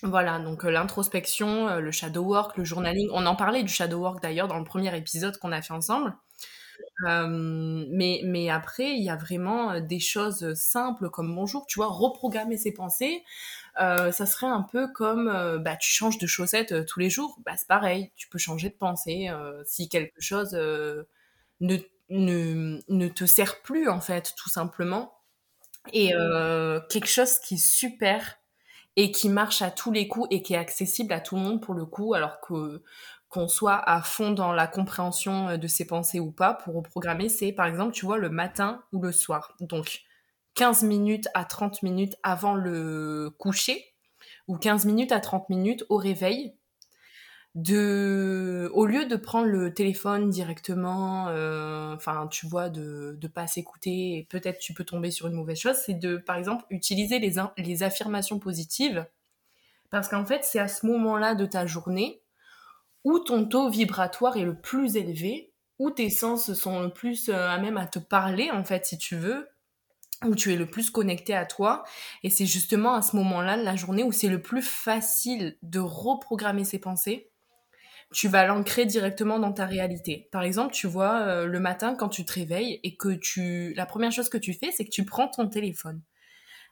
voilà, 0.06 0.38
donc 0.38 0.64
euh, 0.64 0.70
l'introspection, 0.70 1.68
euh, 1.68 1.80
le 1.80 1.90
shadow 1.90 2.22
work, 2.22 2.56
le 2.56 2.64
journaling. 2.64 3.08
On 3.12 3.26
en 3.26 3.36
parlait 3.36 3.62
du 3.62 3.72
shadow 3.72 3.98
work 3.98 4.22
d'ailleurs 4.22 4.48
dans 4.48 4.58
le 4.58 4.64
premier 4.64 4.96
épisode 4.96 5.36
qu'on 5.38 5.52
a 5.52 5.62
fait 5.62 5.72
ensemble. 5.72 6.14
Euh, 7.06 7.26
mais, 7.90 8.20
mais 8.24 8.50
après, 8.50 8.90
il 8.92 9.02
y 9.02 9.10
a 9.10 9.16
vraiment 9.16 9.80
des 9.80 10.00
choses 10.00 10.54
simples 10.54 11.10
comme 11.10 11.34
bonjour, 11.34 11.66
tu 11.66 11.78
vois, 11.78 11.88
reprogrammer 11.88 12.56
ses 12.56 12.72
pensées. 12.72 13.22
ça 13.76 14.26
serait 14.26 14.46
un 14.46 14.62
peu 14.62 14.88
comme 14.92 15.60
bah, 15.62 15.76
tu 15.76 15.90
changes 15.90 16.18
de 16.18 16.26
chaussettes 16.26 16.86
tous 16.86 17.00
les 17.00 17.10
jours, 17.10 17.38
bah, 17.44 17.52
c'est 17.56 17.68
pareil, 17.68 18.12
tu 18.16 18.28
peux 18.28 18.38
changer 18.38 18.70
de 18.70 18.74
pensée 18.74 19.30
si 19.64 19.88
quelque 19.88 20.20
chose 20.20 20.52
ne, 20.52 21.06
ne, 22.10 22.80
ne, 22.88 23.08
te 23.08 23.24
sert 23.24 23.62
plus 23.62 23.88
en 23.88 24.00
fait, 24.00 24.34
tout 24.36 24.50
simplement. 24.50 25.14
Et 25.92 26.12
quelque 26.90 27.08
chose 27.08 27.38
qui 27.38 27.54
est 27.54 27.66
super 27.66 28.38
et 28.96 29.12
qui 29.12 29.28
marche 29.28 29.62
à 29.62 29.70
tous 29.70 29.92
les 29.92 30.08
coups 30.08 30.26
et 30.30 30.42
qui 30.42 30.54
est 30.54 30.58
accessible 30.58 31.12
à 31.12 31.20
tout 31.20 31.36
le 31.36 31.42
monde 31.42 31.62
pour 31.62 31.74
le 31.74 31.84
coup, 31.84 32.14
alors 32.14 32.40
que 32.40 32.82
qu'on 33.28 33.48
soit 33.48 33.76
à 33.76 34.02
fond 34.02 34.30
dans 34.30 34.52
la 34.52 34.66
compréhension 34.66 35.48
euh, 35.48 35.56
de 35.56 35.66
ses 35.66 35.86
pensées 35.86 36.20
ou 36.20 36.30
pas 36.30 36.54
pour 36.54 36.74
reprogrammer, 36.74 37.28
c'est 37.28 37.52
par 37.52 37.66
exemple, 37.66 37.92
tu 37.92 38.06
vois, 38.06 38.18
le 38.18 38.30
matin 38.30 38.82
ou 38.92 39.02
le 39.02 39.12
soir. 39.12 39.56
Donc 39.60 40.02
15 40.54 40.84
minutes 40.84 41.28
à 41.34 41.44
30 41.44 41.82
minutes 41.82 42.16
avant 42.22 42.54
le 42.54 43.30
coucher 43.38 43.94
ou 44.48 44.56
15 44.56 44.86
minutes 44.86 45.12
à 45.12 45.20
30 45.20 45.48
minutes 45.50 45.84
au 45.88 45.96
réveil 45.96 46.54
de 47.56 48.45
au 48.72 48.86
lieu 48.86 49.06
de 49.06 49.16
prendre 49.16 49.46
le 49.46 49.72
téléphone 49.72 50.30
directement 50.30 51.28
euh, 51.28 51.94
enfin 51.94 52.28
tu 52.30 52.46
vois 52.46 52.68
de 52.68 53.16
de 53.20 53.28
pas 53.28 53.46
s'écouter 53.46 54.26
peut-être 54.30 54.58
tu 54.58 54.74
peux 54.74 54.84
tomber 54.84 55.10
sur 55.10 55.26
une 55.26 55.34
mauvaise 55.34 55.58
chose 55.58 55.76
c'est 55.84 55.94
de 55.94 56.16
par 56.16 56.36
exemple 56.36 56.64
utiliser 56.70 57.18
les 57.18 57.34
les 57.58 57.82
affirmations 57.82 58.38
positives. 58.38 59.06
Parce 59.90 60.08
qu'en 60.08 60.24
fait 60.24 60.44
c'est 60.44 60.58
à 60.58 60.68
ce 60.68 60.86
moment-là 60.86 61.34
de 61.34 61.46
ta 61.46 61.66
journée 61.66 62.22
où 63.04 63.18
ton 63.18 63.46
taux 63.46 63.68
vibratoire 63.70 64.36
est 64.36 64.44
le 64.44 64.58
plus 64.58 64.96
élevé 64.96 65.52
où 65.78 65.90
tes 65.90 66.10
sens 66.10 66.52
sont 66.54 66.80
le 66.80 66.90
plus 66.90 67.28
euh, 67.28 67.48
à 67.48 67.58
même 67.58 67.76
à 67.76 67.86
te 67.86 67.98
parler 67.98 68.50
en 68.50 68.64
fait 68.64 68.86
si 68.86 68.98
tu 68.98 69.16
veux 69.16 69.48
où 70.24 70.34
tu 70.34 70.52
es 70.52 70.56
le 70.56 70.66
plus 70.66 70.90
connecté 70.90 71.34
à 71.34 71.44
toi. 71.44 71.84
Et 72.22 72.30
c'est 72.30 72.46
justement 72.46 72.94
à 72.94 73.02
ce 73.02 73.16
moment-là 73.16 73.58
de 73.58 73.62
la 73.62 73.76
journée 73.76 74.02
où 74.02 74.12
c'est 74.12 74.28
le 74.28 74.40
plus 74.40 74.62
facile 74.62 75.58
de 75.62 75.78
reprogrammer 75.78 76.64
ses 76.64 76.78
pensées 76.78 77.30
tu 78.12 78.28
vas 78.28 78.46
l'ancrer 78.46 78.86
directement 78.86 79.38
dans 79.38 79.52
ta 79.52 79.66
réalité. 79.66 80.28
Par 80.30 80.42
exemple, 80.42 80.72
tu 80.72 80.86
vois, 80.86 81.20
euh, 81.22 81.46
le 81.46 81.60
matin, 81.60 81.94
quand 81.94 82.08
tu 82.08 82.24
te 82.24 82.32
réveilles 82.32 82.80
et 82.82 82.96
que 82.96 83.08
tu... 83.08 83.74
La 83.74 83.86
première 83.86 84.12
chose 84.12 84.28
que 84.28 84.38
tu 84.38 84.54
fais, 84.54 84.70
c'est 84.70 84.84
que 84.84 84.90
tu 84.90 85.04
prends 85.04 85.28
ton 85.28 85.48
téléphone. 85.48 86.00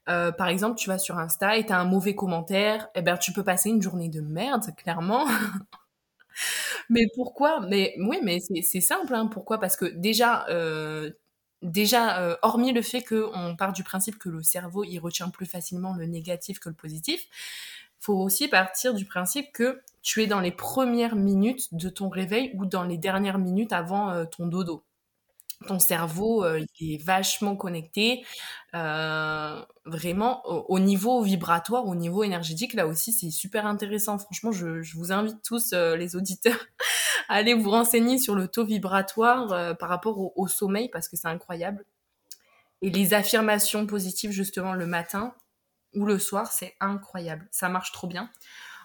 Euh, 0.09 0.33
par 0.33 0.49
exemple, 0.49 0.79
tu 0.79 0.89
vas 0.89 0.99
sur 0.99 1.19
Insta 1.19 1.57
et 1.57 1.67
tu 1.67 1.73
as 1.73 1.79
un 1.79 1.87
mauvais 1.87 2.15
commentaire, 2.15 2.89
eh 2.95 3.03
ben, 3.03 3.17
tu 3.17 3.33
peux 3.33 3.43
passer 3.43 3.71
une 3.71 3.83
journée 3.83 4.09
de 4.09 4.21
merde, 4.21 4.67
clairement. 4.77 5.27
mais 6.91 7.07
pourquoi? 7.15 7.61
Mais 7.69 7.95
oui, 7.99 8.19
mais 8.23 8.39
c'est 8.41 8.81
simple. 8.81 9.15
Hein. 9.15 9.27
Pourquoi? 9.27 9.59
Parce 9.59 9.77
que 9.77 9.87
déjà, 9.87 10.47
euh, 10.51 11.11
déjà, 11.63 12.39
hormis 12.43 12.73
le 12.73 12.83
fait 12.83 13.03
qu'on 13.03 13.57
part 13.57 13.73
du 13.73 13.83
principe 13.83 14.19
que 14.19 14.29
le 14.29 14.43
cerveau, 14.43 14.85
il 14.85 14.99
retient 14.99 15.31
plus 15.31 15.47
facilement 15.47 15.95
le 15.95 16.07
négatif 16.07 16.61
que 16.61 16.69
le 16.69 16.75
positif, 16.75 17.27
faut 17.99 18.15
aussi 18.15 18.49
partir 18.49 18.95
du 18.95 19.07
principe 19.07 19.51
que 19.53 19.81
tu 20.05 20.23
es 20.23 20.27
dans 20.27 20.41
les 20.41 20.53
premières 20.53 21.17
minutes 21.17 21.75
de 21.75 21.89
ton 21.89 22.11
réveil 22.11 22.53
ou 22.55 22.67
dans 22.67 22.85
les 22.85 22.99
dernières 22.99 23.39
minutes 23.39 23.73
avant 23.73 24.11
euh, 24.11 24.27
ton 24.27 24.47
dodo. 24.47 24.85
Ton 25.67 25.79
cerveau, 25.79 26.45
euh, 26.45 26.63
est 26.79 27.03
vachement 27.03 27.57
connecté, 27.57 28.23
euh, 28.75 29.65
vraiment 29.87 30.45
au, 30.47 30.79
niveau 30.79 31.23
vibratoire, 31.23 31.87
au 31.87 31.95
niveau 31.95 32.23
énergétique. 32.23 32.75
Là 32.75 32.87
aussi, 32.87 33.15
c'est 33.15 33.31
super 33.31 33.65
intéressant. 33.65 34.19
Franchement, 34.19 34.53
je, 34.53 34.95
vous 34.95 35.11
invite 35.11 35.41
tous, 35.43 35.73
les 35.73 36.17
auditeurs, 36.17 36.67
à 37.29 37.37
aller 37.37 37.55
vous 37.55 37.71
renseigner 37.71 38.19
sur 38.19 38.35
le 38.35 38.47
taux 38.47 38.67
vibratoire 38.67 39.77
par 39.79 39.89
rapport 39.89 40.37
au 40.37 40.49
sommeil 40.49 40.91
parce 40.91 41.09
que 41.09 41.17
c'est 41.17 41.29
incroyable. 41.29 41.87
Et 42.83 42.91
les 42.91 43.15
affirmations 43.15 43.87
positives 43.87 44.33
justement 44.33 44.75
le 44.75 44.87
matin, 44.87 45.35
ou 45.95 46.05
le 46.05 46.19
soir, 46.19 46.53
c'est 46.53 46.75
incroyable. 46.81 47.49
Ça 47.51 47.69
marche 47.69 47.93
trop 47.93 48.09
bien. 48.09 48.31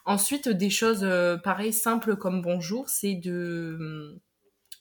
Ensuite, 0.09 0.49
des 0.49 0.71
choses 0.71 1.03
euh, 1.03 1.37
pareilles, 1.37 1.71
simples 1.71 2.15
comme 2.15 2.41
bonjour, 2.41 2.89
c'est 2.89 3.13
de, 3.13 4.19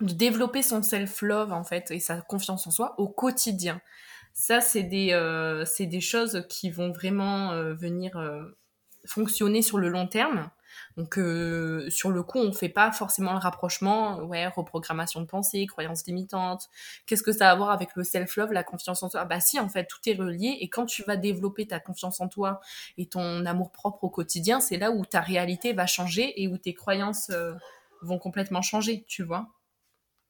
de, 0.00 0.14
développer 0.14 0.62
son 0.62 0.82
self-love, 0.82 1.52
en 1.52 1.64
fait, 1.64 1.90
et 1.90 2.00
sa 2.00 2.22
confiance 2.22 2.66
en 2.66 2.70
soi 2.70 2.94
au 2.96 3.08
quotidien. 3.08 3.82
Ça, 4.32 4.62
c'est 4.62 4.84
des, 4.84 5.12
euh, 5.12 5.66
choses 6.00 6.46
qui 6.48 6.70
vont 6.70 6.92
vraiment 6.92 7.52
euh, 7.52 7.74
venir 7.74 8.12
fonctionner 9.04 9.60
sur 9.60 9.76
le 9.76 9.90
long 9.90 10.06
terme. 10.06 10.48
Donc 10.96 11.18
euh, 11.18 11.88
sur 11.90 12.10
le 12.10 12.22
coup, 12.22 12.38
on 12.38 12.52
fait 12.52 12.68
pas 12.68 12.92
forcément 12.92 13.32
le 13.32 13.38
rapprochement, 13.38 14.18
ouais, 14.20 14.46
reprogrammation 14.46 15.20
de 15.20 15.26
pensée, 15.26 15.66
croyances 15.66 16.06
limitantes. 16.06 16.68
Qu'est-ce 17.06 17.22
que 17.22 17.32
ça 17.32 17.48
a 17.48 17.52
à 17.52 17.56
voir 17.56 17.70
avec 17.70 17.96
le 17.96 18.04
self-love, 18.04 18.52
la 18.52 18.64
confiance 18.64 19.02
en 19.02 19.08
toi 19.08 19.24
Bah 19.24 19.40
si, 19.40 19.58
en 19.58 19.68
fait, 19.68 19.86
tout 19.86 20.00
est 20.06 20.14
relié. 20.14 20.58
Et 20.60 20.68
quand 20.68 20.86
tu 20.86 21.02
vas 21.04 21.16
développer 21.16 21.66
ta 21.66 21.80
confiance 21.80 22.20
en 22.20 22.28
toi 22.28 22.60
et 22.96 23.06
ton 23.06 23.46
amour 23.46 23.72
propre 23.72 24.04
au 24.04 24.10
quotidien, 24.10 24.60
c'est 24.60 24.76
là 24.78 24.90
où 24.90 25.04
ta 25.04 25.20
réalité 25.20 25.72
va 25.72 25.86
changer 25.86 26.42
et 26.42 26.48
où 26.48 26.58
tes 26.58 26.74
croyances 26.74 27.30
euh, 27.30 27.54
vont 28.02 28.18
complètement 28.18 28.62
changer, 28.62 29.04
tu 29.08 29.22
vois? 29.22 29.48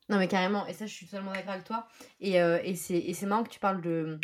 Non 0.08 0.16
mais 0.18 0.28
carrément, 0.28 0.66
et 0.66 0.72
ça 0.72 0.86
je 0.86 0.92
suis 0.94 1.06
totalement 1.06 1.32
d'accord 1.32 1.52
avec 1.52 1.64
toi. 1.64 1.86
Et, 2.20 2.40
euh, 2.40 2.58
et 2.64 2.74
c'est 2.74 3.26
marrant 3.26 3.44
que 3.44 3.50
tu 3.50 3.60
parles 3.60 3.82
de, 3.82 4.18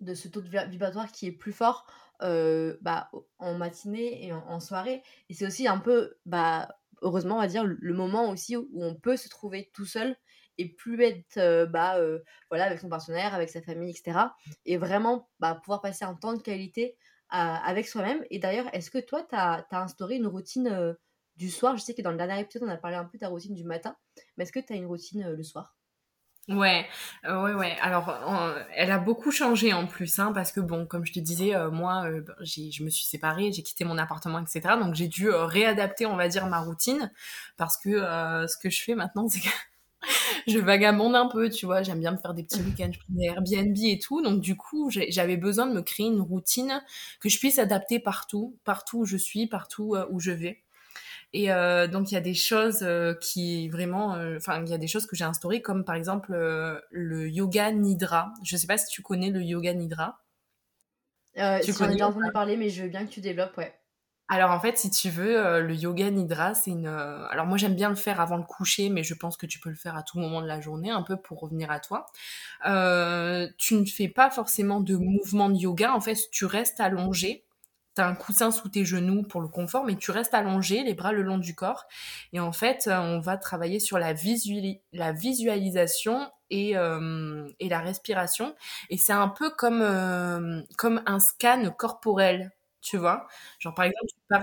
de 0.00 0.14
ce 0.14 0.28
taux 0.28 0.42
de 0.42 0.48
vibratoire 0.68 1.10
qui 1.10 1.26
est 1.26 1.32
plus 1.32 1.52
fort 1.52 1.86
euh, 2.22 2.76
bah, 2.80 3.10
en 3.38 3.54
matinée 3.54 4.24
et 4.24 4.32
en, 4.32 4.60
soirée. 4.60 5.02
Et 5.28 5.34
c'est 5.34 5.46
aussi 5.46 5.66
un 5.66 5.78
peu, 5.78 6.14
bah, 6.26 6.68
heureusement, 7.00 7.36
on 7.36 7.40
va 7.40 7.48
dire, 7.48 7.64
le 7.64 7.94
moment 7.94 8.30
aussi 8.30 8.56
où, 8.56 8.68
on 8.74 8.94
peut 8.94 9.16
se 9.16 9.28
trouver 9.28 9.70
tout 9.74 9.86
seul 9.86 10.16
et 10.58 10.68
plus 10.68 11.02
être 11.02 11.38
euh, 11.38 11.66
bah, 11.66 11.96
euh, 11.98 12.20
voilà, 12.50 12.64
avec 12.64 12.78
son 12.78 12.88
partenaire, 12.88 13.34
avec 13.34 13.50
sa 13.50 13.62
famille, 13.62 13.90
etc. 13.90 14.18
Et 14.66 14.76
vraiment 14.76 15.28
bah, 15.40 15.54
pouvoir 15.54 15.80
passer 15.80 16.04
un 16.04 16.14
temps 16.14 16.34
de 16.34 16.42
qualité 16.42 16.96
avec 17.34 17.88
soi-même. 17.88 18.22
Et 18.28 18.38
d'ailleurs, 18.38 18.66
est-ce 18.74 18.90
que 18.90 18.98
toi, 18.98 19.22
tu 19.22 19.34
as, 19.34 19.66
instauré 19.70 20.16
une 20.16 20.26
routine 20.26 20.94
du 21.36 21.48
soir? 21.50 21.78
Je 21.78 21.82
sais 21.82 21.94
que 21.94 22.02
dans 22.02 22.10
le 22.10 22.18
dernier 22.18 22.38
épisode, 22.38 22.64
on 22.64 22.70
a 22.70 22.76
parlé 22.76 22.96
un 22.96 23.06
peu 23.06 23.16
de 23.16 23.20
ta 23.20 23.28
routine 23.28 23.54
du 23.54 23.64
matin, 23.64 23.96
mais 24.36 24.44
est-ce 24.44 24.52
que 24.52 24.60
tu 24.60 24.74
as 24.74 24.76
une 24.76 24.84
routine 24.84 25.30
le 25.30 25.42
soir? 25.42 25.74
Ouais, 26.48 26.86
euh, 27.24 27.40
ouais, 27.44 27.54
ouais. 27.54 27.76
Alors, 27.80 28.12
elle 28.74 28.90
a 28.90 28.98
beaucoup 28.98 29.30
changé 29.30 29.72
en 29.72 29.86
plus, 29.86 30.18
hein, 30.18 30.32
parce 30.34 30.50
que 30.50 30.58
bon, 30.58 30.86
comme 30.86 31.04
je 31.06 31.12
te 31.12 31.20
disais, 31.20 31.54
euh, 31.54 31.70
moi, 31.70 32.04
euh, 32.06 32.20
ben, 32.20 32.34
j'ai, 32.40 32.72
je 32.72 32.82
me 32.82 32.90
suis 32.90 33.04
séparée, 33.04 33.52
j'ai 33.52 33.62
quitté 33.62 33.84
mon 33.84 33.96
appartement, 33.96 34.40
etc. 34.40 34.76
Donc, 34.76 34.94
j'ai 34.96 35.06
dû 35.06 35.30
réadapter, 35.30 36.04
on 36.04 36.16
va 36.16 36.26
dire, 36.26 36.46
ma 36.48 36.58
routine, 36.58 37.12
parce 37.56 37.76
que 37.76 37.90
ce 38.48 38.56
que 38.58 38.70
je 38.70 38.82
fais 38.82 38.96
maintenant, 38.96 39.28
c'est 39.28 39.40
que 39.40 39.48
je 40.46 40.58
vagabonde 40.58 41.14
un 41.16 41.26
peu, 41.28 41.50
tu 41.50 41.66
vois. 41.66 41.82
J'aime 41.82 42.00
bien 42.00 42.12
me 42.12 42.18
faire 42.18 42.34
des 42.34 42.42
petits 42.44 42.62
week-ends, 42.62 42.90
je 42.92 42.98
prends 42.98 43.14
des 43.14 43.26
Airbnb 43.26 43.76
et 43.84 43.98
tout. 43.98 44.22
Donc, 44.22 44.40
du 44.40 44.56
coup, 44.56 44.90
j'avais 44.90 45.36
besoin 45.36 45.66
de 45.66 45.74
me 45.74 45.82
créer 45.82 46.06
une 46.06 46.20
routine 46.20 46.82
que 47.20 47.28
je 47.28 47.38
puisse 47.38 47.58
adapter 47.58 47.98
partout, 48.00 48.56
partout 48.64 49.00
où 49.00 49.04
je 49.06 49.16
suis, 49.16 49.46
partout 49.46 49.96
où 50.10 50.20
je 50.20 50.32
vais. 50.32 50.62
Et 51.34 51.50
euh, 51.50 51.86
donc 51.86 52.10
il 52.10 52.14
y 52.14 52.18
a 52.18 52.22
des 52.22 52.34
choses 52.34 52.80
euh, 52.82 53.14
qui 53.14 53.68
vraiment, 53.70 54.14
euh, 54.14 54.36
enfin 54.36 54.62
il 54.62 54.70
y 54.70 54.74
a 54.74 54.78
des 54.78 54.86
choses 54.86 55.06
que 55.06 55.16
j'ai 55.16 55.24
instaurées 55.24 55.62
comme 55.62 55.84
par 55.84 55.94
exemple 55.94 56.32
le 56.90 57.28
yoga 57.28 57.72
nidra. 57.72 58.34
Je 58.44 58.56
sais 58.56 58.66
pas 58.66 58.76
si 58.76 58.88
tu 58.88 59.02
connais 59.02 59.30
le 59.30 59.42
yoga 59.42 59.72
nidra. 59.72 60.20
tu 61.34 61.72
connais 61.72 61.92
déjà 61.92 62.08
entendu 62.08 62.30
parler, 62.32 62.56
mais 62.56 62.68
je 62.68 62.82
veux 62.82 62.88
bien 62.88 63.06
que 63.06 63.10
tu 63.10 63.20
développes, 63.20 63.56
ouais. 63.56 63.74
Alors 64.28 64.50
en 64.50 64.60
fait, 64.60 64.78
si 64.78 64.90
tu 64.90 65.10
veux, 65.10 65.60
le 65.60 65.74
yoga 65.74 66.10
nidra, 66.10 66.54
c'est 66.54 66.70
une. 66.70 66.86
Alors 66.86 67.46
moi 67.46 67.56
j'aime 67.56 67.74
bien 67.74 67.88
le 67.88 67.96
faire 67.96 68.20
avant 68.20 68.36
le 68.36 68.44
coucher, 68.44 68.88
mais 68.88 69.02
je 69.02 69.14
pense 69.14 69.36
que 69.36 69.46
tu 69.46 69.58
peux 69.58 69.68
le 69.70 69.76
faire 69.76 69.96
à 69.96 70.02
tout 70.02 70.18
moment 70.18 70.42
de 70.42 70.46
la 70.46 70.60
journée, 70.60 70.90
un 70.90 71.02
peu 71.02 71.16
pour 71.16 71.40
revenir 71.40 71.70
à 71.70 71.80
toi. 71.80 72.06
tu 72.62 73.74
ne 73.74 73.86
fais 73.86 74.08
pas 74.08 74.30
forcément 74.30 74.80
de 74.80 74.96
mouvement 74.96 75.48
de 75.48 75.56
yoga. 75.56 75.94
En 75.94 76.00
fait, 76.00 76.18
tu 76.30 76.44
restes 76.44 76.80
allongé 76.80 77.44
T'as 77.94 78.06
un 78.08 78.14
coussin 78.14 78.50
sous 78.50 78.70
tes 78.70 78.86
genoux 78.86 79.22
pour 79.22 79.42
le 79.42 79.48
confort, 79.48 79.84
mais 79.84 79.96
tu 79.96 80.10
restes 80.12 80.32
allongé, 80.32 80.82
les 80.82 80.94
bras 80.94 81.12
le 81.12 81.20
long 81.22 81.36
du 81.36 81.54
corps. 81.54 81.84
Et 82.32 82.40
en 82.40 82.52
fait, 82.52 82.86
euh, 82.86 82.98
on 82.98 83.20
va 83.20 83.36
travailler 83.36 83.80
sur 83.80 83.98
la, 83.98 84.14
la 84.94 85.12
visualisation 85.12 86.30
et, 86.48 86.76
euh, 86.78 87.46
et, 87.60 87.68
la 87.68 87.80
respiration. 87.80 88.54
Et 88.88 88.96
c'est 88.96 89.12
un 89.12 89.28
peu 89.28 89.50
comme, 89.50 89.82
euh, 89.82 90.62
comme 90.78 91.02
un 91.04 91.20
scan 91.20 91.70
corporel, 91.76 92.52
tu 92.80 92.96
vois. 92.96 93.26
Genre, 93.58 93.74
par 93.74 93.84
exemple, 93.84 94.06
tu 94.08 94.20
pars, 94.28 94.42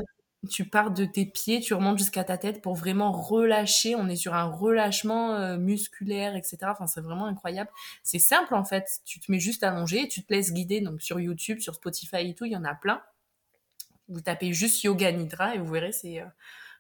tu 0.50 0.70
pars, 0.70 0.92
de 0.92 1.06
tes 1.06 1.26
pieds, 1.26 1.60
tu 1.60 1.74
remontes 1.74 1.98
jusqu'à 1.98 2.24
ta 2.24 2.38
tête 2.38 2.62
pour 2.62 2.76
vraiment 2.76 3.12
relâcher. 3.12 3.96
On 3.96 4.08
est 4.08 4.16
sur 4.16 4.36
un 4.36 4.46
relâchement 4.46 5.58
musculaire, 5.58 6.36
etc. 6.36 6.72
Enfin, 6.72 6.86
c'est 6.88 7.02
vraiment 7.02 7.26
incroyable. 7.26 7.72
C'est 8.04 8.20
simple, 8.20 8.54
en 8.54 8.64
fait. 8.64 8.86
Tu 9.06 9.20
te 9.20 9.32
mets 9.32 9.40
juste 9.40 9.64
allongé, 9.64 10.08
tu 10.08 10.24
te 10.24 10.32
laisses 10.34 10.54
guider. 10.54 10.82
Donc, 10.82 11.02
sur 11.02 11.20
YouTube, 11.20 11.60
sur 11.60 11.74
Spotify 11.76 12.30
et 12.30 12.36
tout, 12.36 12.46
il 12.46 12.52
y 12.52 12.58
en 12.58 12.64
a 12.64 12.76
plein. 12.76 13.02
Vous 14.10 14.22
tapez 14.22 14.54
juste 14.54 14.84
yoga 14.84 15.12
nidra 15.12 15.56
et 15.56 15.60
vous 15.60 15.72
verrez, 15.72 15.92
c'est 15.92 16.22
euh, 16.22 16.26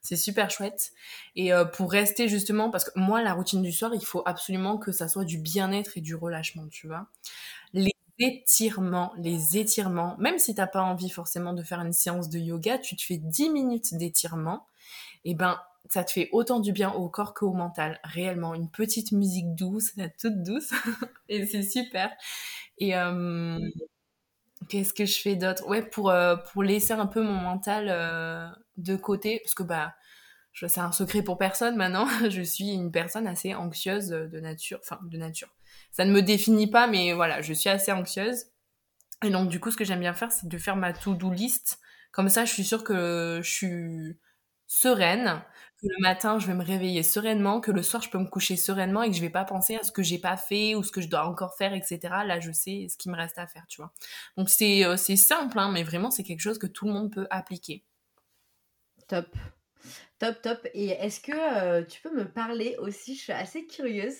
c'est 0.01 0.15
super 0.15 0.49
chouette. 0.49 0.91
Et 1.35 1.53
euh, 1.53 1.65
pour 1.65 1.91
rester 1.91 2.27
justement, 2.29 2.69
parce 2.71 2.85
que 2.85 2.97
moi, 2.99 3.21
la 3.21 3.33
routine 3.33 3.61
du 3.61 3.71
soir, 3.71 3.91
il 3.93 4.05
faut 4.05 4.23
absolument 4.25 4.77
que 4.77 4.91
ça 4.91 5.07
soit 5.07 5.25
du 5.25 5.37
bien-être 5.37 5.97
et 5.97 6.01
du 6.01 6.15
relâchement, 6.15 6.67
tu 6.69 6.87
vois. 6.87 7.07
Les 7.73 7.91
étirements, 8.19 9.13
les 9.17 9.57
étirements, 9.57 10.15
même 10.19 10.39
si 10.39 10.55
t'as 10.55 10.67
pas 10.67 10.81
envie 10.83 11.09
forcément 11.09 11.53
de 11.53 11.63
faire 11.63 11.81
une 11.81 11.93
séance 11.93 12.29
de 12.29 12.39
yoga, 12.39 12.77
tu 12.79 12.95
te 12.95 13.03
fais 13.03 13.17
10 13.17 13.49
minutes 13.49 13.95
d'étirement, 13.95 14.67
et 15.25 15.35
ben 15.35 15.59
ça 15.89 16.03
te 16.03 16.11
fait 16.11 16.29
autant 16.33 16.59
du 16.59 16.71
bien 16.73 16.91
au 16.93 17.09
corps 17.09 17.33
qu'au 17.33 17.53
mental, 17.53 17.99
réellement. 18.03 18.53
Une 18.55 18.69
petite 18.69 19.11
musique 19.13 19.55
douce, 19.55 19.93
toute 20.21 20.43
douce, 20.43 20.71
et 21.29 21.45
c'est 21.47 21.63
super. 21.63 22.11
Et, 22.79 22.95
euh, 22.97 23.59
Qu'est-ce 24.69 24.93
que 24.93 25.05
je 25.05 25.19
fais 25.19 25.35
d'autre? 25.35 25.67
Ouais, 25.67 25.81
pour, 25.81 26.11
euh, 26.11 26.35
laisser 26.57 26.93
un 26.93 27.07
peu 27.07 27.21
mon 27.21 27.33
mental 27.33 27.87
euh, 27.89 28.47
de 28.77 28.95
côté, 28.95 29.39
parce 29.43 29.55
que 29.55 29.63
bah, 29.63 29.95
c'est 30.53 30.79
un 30.79 30.91
secret 30.91 31.23
pour 31.23 31.37
personne 31.37 31.75
maintenant, 31.75 32.07
je 32.29 32.41
suis 32.41 32.69
une 32.69 32.91
personne 32.91 33.27
assez 33.27 33.55
anxieuse 33.55 34.09
de 34.09 34.39
nature, 34.39 34.79
enfin 34.81 34.99
de 35.03 35.17
nature. 35.17 35.49
Ça 35.91 36.05
ne 36.05 36.11
me 36.11 36.21
définit 36.21 36.69
pas, 36.69 36.87
mais 36.87 37.13
voilà, 37.13 37.41
je 37.41 37.53
suis 37.53 37.69
assez 37.69 37.91
anxieuse. 37.91 38.45
Et 39.23 39.31
donc 39.31 39.49
du 39.49 39.59
coup, 39.59 39.71
ce 39.71 39.77
que 39.77 39.83
j'aime 39.83 39.99
bien 39.99 40.13
faire, 40.13 40.31
c'est 40.31 40.47
de 40.47 40.57
faire 40.57 40.75
ma 40.75 40.93
to-do 40.93 41.31
list 41.31 41.79
Comme 42.11 42.29
ça, 42.29 42.45
je 42.45 42.53
suis 42.53 42.63
sûre 42.63 42.83
que 42.83 43.41
je 43.43 43.49
suis 43.49 44.19
sereine, 44.67 45.41
que 45.81 45.87
le 45.87 46.01
matin, 46.01 46.39
je 46.39 46.47
vais 46.47 46.53
me 46.53 46.63
réveiller 46.63 47.03
sereinement, 47.03 47.61
que 47.61 47.71
le 47.71 47.81
soir, 47.83 48.03
je 48.03 48.09
peux 48.09 48.17
me 48.17 48.27
coucher 48.27 48.57
sereinement 48.57 49.03
et 49.03 49.09
que 49.09 49.15
je 49.15 49.21
vais 49.21 49.29
pas 49.29 49.45
penser 49.45 49.75
à 49.75 49.83
ce 49.83 49.91
que 49.91 50.03
j'ai 50.03 50.19
pas 50.19 50.35
fait 50.35 50.75
ou 50.75 50.83
ce 50.83 50.91
que 50.91 51.01
je 51.01 51.07
dois 51.07 51.25
encore 51.25 51.55
faire, 51.55 51.73
etc. 51.73 51.99
Là, 52.25 52.39
je 52.39 52.51
sais 52.51 52.87
ce 52.89 52.97
qui 52.97 53.09
me 53.09 53.15
reste 53.15 53.37
à 53.37 53.47
faire, 53.47 53.65
tu 53.67 53.81
vois. 53.81 53.93
Donc, 54.37 54.49
c'est 54.49 54.83
euh, 54.85 54.97
simple, 54.97 55.57
hein, 55.57 55.71
mais 55.71 55.83
vraiment, 55.83 56.11
c'est 56.11 56.23
quelque 56.23 56.41
chose 56.41 56.59
que 56.59 56.67
tout 56.67 56.85
le 56.85 56.93
monde 56.93 57.13
peut 57.13 57.27
appliquer. 57.29 57.83
Top. 59.07 59.27
Top, 60.19 60.41
top. 60.41 60.67
Et 60.73 60.89
est-ce 60.89 61.21
que 61.21 61.31
euh, 61.31 61.85
tu 61.85 62.01
peux 62.01 62.13
me 62.13 62.29
parler 62.29 62.75
aussi, 62.79 63.15
je 63.15 63.21
suis 63.21 63.31
assez 63.31 63.65
curieuse, 63.65 64.17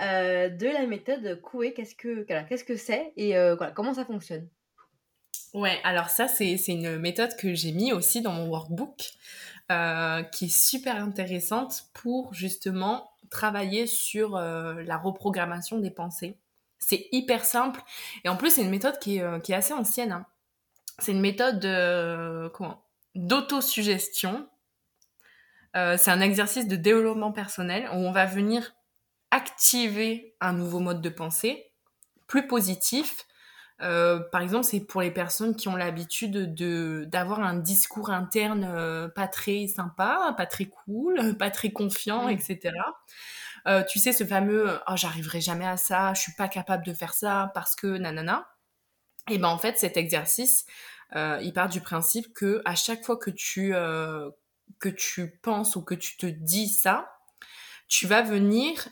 euh, 0.00 0.48
de 0.48 0.66
la 0.66 0.86
méthode 0.86 1.40
Coué, 1.40 1.72
qu'est-ce 1.72 1.94
que 1.94 2.22
qu'est-ce 2.22 2.64
que 2.64 2.76
c'est 2.76 3.12
et 3.16 3.32
voilà, 3.32 3.70
comment 3.70 3.94
ça 3.94 4.04
fonctionne? 4.04 4.48
Ouais, 5.54 5.78
alors 5.84 6.10
ça, 6.10 6.28
c'est 6.28 6.54
une 6.66 6.98
méthode 6.98 7.34
que 7.36 7.54
j'ai 7.54 7.72
mis 7.72 7.92
aussi 7.92 8.20
dans 8.20 8.32
mon 8.32 8.48
workbook, 8.48 9.12
euh, 9.70 10.22
qui 10.22 10.44
est 10.44 10.56
super 10.56 10.96
intéressante 10.96 11.86
pour 11.92 12.32
justement 12.32 13.10
travailler 13.30 13.88
sur 13.88 14.36
euh, 14.36 14.82
la 14.84 14.96
reprogrammation 14.96 15.78
des 15.78 15.90
pensées. 15.90 16.38
C'est 16.78 17.08
hyper 17.10 17.44
simple 17.44 17.82
et 18.22 18.28
en 18.28 18.36
plus, 18.36 18.50
c'est 18.50 18.62
une 18.62 18.70
méthode 18.70 18.98
qui 19.00 19.16
est, 19.16 19.22
euh, 19.22 19.40
assez 19.50 19.74
ancienne. 19.74 20.12
Hein. 20.12 20.26
C'est 21.00 21.12
une 21.12 21.20
méthode 21.20 21.60
d'autosuggestion. 23.14 24.48
c'est 25.74 26.10
un 26.10 26.20
exercice 26.20 26.68
de 26.68 26.76
développement 26.76 27.32
personnel 27.32 27.88
où 27.92 27.96
on 27.96 28.12
va 28.12 28.24
venir 28.24 28.72
activer 29.30 30.36
un 30.40 30.52
nouveau 30.52 30.78
mode 30.78 31.02
de 31.02 31.10
pensée 31.10 31.72
plus 32.26 32.46
positif 32.46 33.26
euh, 33.82 34.20
par 34.32 34.40
exemple, 34.40 34.64
c'est 34.64 34.80
pour 34.80 35.02
les 35.02 35.10
personnes 35.10 35.54
qui 35.54 35.68
ont 35.68 35.76
l'habitude 35.76 36.54
de 36.54 37.04
d'avoir 37.08 37.40
un 37.40 37.54
discours 37.54 38.10
interne 38.10 38.64
euh, 38.64 39.08
pas 39.08 39.28
très 39.28 39.66
sympa, 39.66 40.34
pas 40.36 40.46
très 40.46 40.66
cool, 40.66 41.36
pas 41.38 41.50
très 41.50 41.70
confiant, 41.70 42.28
etc. 42.28 42.72
Euh, 43.66 43.82
tu 43.88 43.98
sais, 43.98 44.12
ce 44.12 44.24
fameux 44.24 44.78
oh, 44.88 44.92
j'arriverai 44.96 45.40
jamais 45.40 45.66
à 45.66 45.76
ça, 45.76 46.14
je 46.14 46.22
suis 46.22 46.32
pas 46.32 46.48
capable 46.48 46.84
de 46.86 46.94
faire 46.94 47.14
ça 47.14 47.50
parce 47.54 47.76
que 47.76 47.86
nanana. 47.86 48.48
Et 49.28 49.38
ben 49.38 49.48
en 49.48 49.58
fait, 49.58 49.78
cet 49.78 49.96
exercice, 49.96 50.66
il 51.14 51.52
part 51.54 51.68
du 51.68 51.80
principe 51.80 52.32
que 52.32 52.62
à 52.64 52.74
chaque 52.76 53.04
fois 53.04 53.16
que 53.16 53.30
tu 53.30 53.72
que 54.78 54.88
tu 54.88 55.38
penses 55.42 55.76
ou 55.76 55.82
que 55.82 55.94
tu 55.94 56.16
te 56.16 56.26
dis 56.26 56.68
ça, 56.68 57.10
tu 57.88 58.06
vas 58.06 58.22
venir 58.22 58.88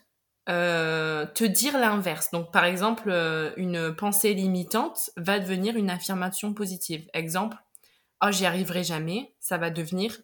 euh, 0.48 1.24
te 1.26 1.44
dire 1.44 1.78
l'inverse. 1.78 2.30
Donc, 2.30 2.52
par 2.52 2.64
exemple, 2.64 3.08
euh, 3.08 3.52
une 3.56 3.94
pensée 3.94 4.34
limitante 4.34 5.10
va 5.16 5.38
devenir 5.38 5.76
une 5.76 5.90
affirmation 5.90 6.52
positive. 6.52 7.08
Exemple, 7.14 7.56
oh, 8.22 8.30
j'y 8.30 8.44
arriverai 8.44 8.84
jamais, 8.84 9.34
ça 9.40 9.58
va 9.58 9.70
devenir 9.70 10.18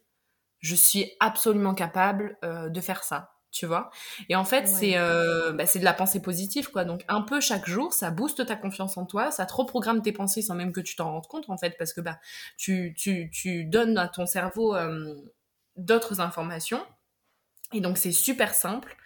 je 0.58 0.74
suis 0.74 1.10
absolument 1.20 1.74
capable 1.74 2.36
euh, 2.44 2.68
de 2.68 2.80
faire 2.82 3.02
ça. 3.02 3.32
Tu 3.50 3.64
vois? 3.64 3.90
Et 4.28 4.36
en 4.36 4.44
fait, 4.44 4.68
c'est 4.68 4.94
bah, 4.94 5.66
c'est 5.66 5.80
de 5.80 5.84
la 5.84 5.94
pensée 5.94 6.20
positive, 6.22 6.70
quoi. 6.70 6.84
Donc, 6.84 7.02
un 7.08 7.22
peu 7.22 7.40
chaque 7.40 7.66
jour, 7.66 7.92
ça 7.92 8.10
booste 8.10 8.46
ta 8.46 8.54
confiance 8.54 8.96
en 8.96 9.06
toi, 9.06 9.32
ça 9.32 9.44
te 9.46 9.54
reprogramme 9.54 10.02
tes 10.02 10.12
pensées 10.12 10.42
sans 10.42 10.54
même 10.54 10.72
que 10.72 10.80
tu 10.80 10.94
t'en 10.94 11.10
rendes 11.10 11.26
compte, 11.26 11.48
en 11.48 11.56
fait, 11.56 11.76
parce 11.78 11.92
que 11.92 12.00
bah, 12.00 12.20
tu, 12.58 12.94
tu, 12.96 13.30
tu 13.32 13.64
donnes 13.64 13.98
à 13.98 14.06
ton 14.06 14.26
cerveau 14.26 14.76
d'autres 15.76 16.20
informations. 16.20 16.80
Et 17.72 17.80
donc, 17.80 17.98
c'est 17.98 18.12
super 18.12 18.54
simple. 18.54 18.96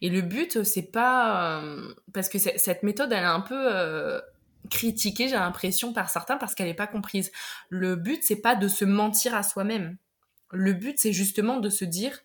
Et 0.00 0.08
le 0.08 0.20
but, 0.20 0.64
c'est 0.64 0.90
pas 0.90 1.60
euh, 1.62 1.94
parce 2.12 2.28
que 2.28 2.38
cette 2.38 2.82
méthode, 2.82 3.12
elle 3.12 3.22
est 3.22 3.26
un 3.26 3.40
peu 3.40 3.72
euh, 3.72 4.20
critiquée, 4.68 5.28
j'ai 5.28 5.36
l'impression 5.36 5.92
par 5.92 6.10
certains 6.10 6.36
parce 6.36 6.54
qu'elle 6.54 6.66
n'est 6.66 6.74
pas 6.74 6.88
comprise. 6.88 7.30
Le 7.68 7.94
but, 7.94 8.22
c'est 8.22 8.40
pas 8.40 8.56
de 8.56 8.66
se 8.68 8.84
mentir 8.84 9.34
à 9.34 9.44
soi-même. 9.44 9.96
Le 10.50 10.72
but, 10.72 10.98
c'est 10.98 11.12
justement 11.12 11.58
de 11.58 11.70
se 11.70 11.84
dire 11.84 12.18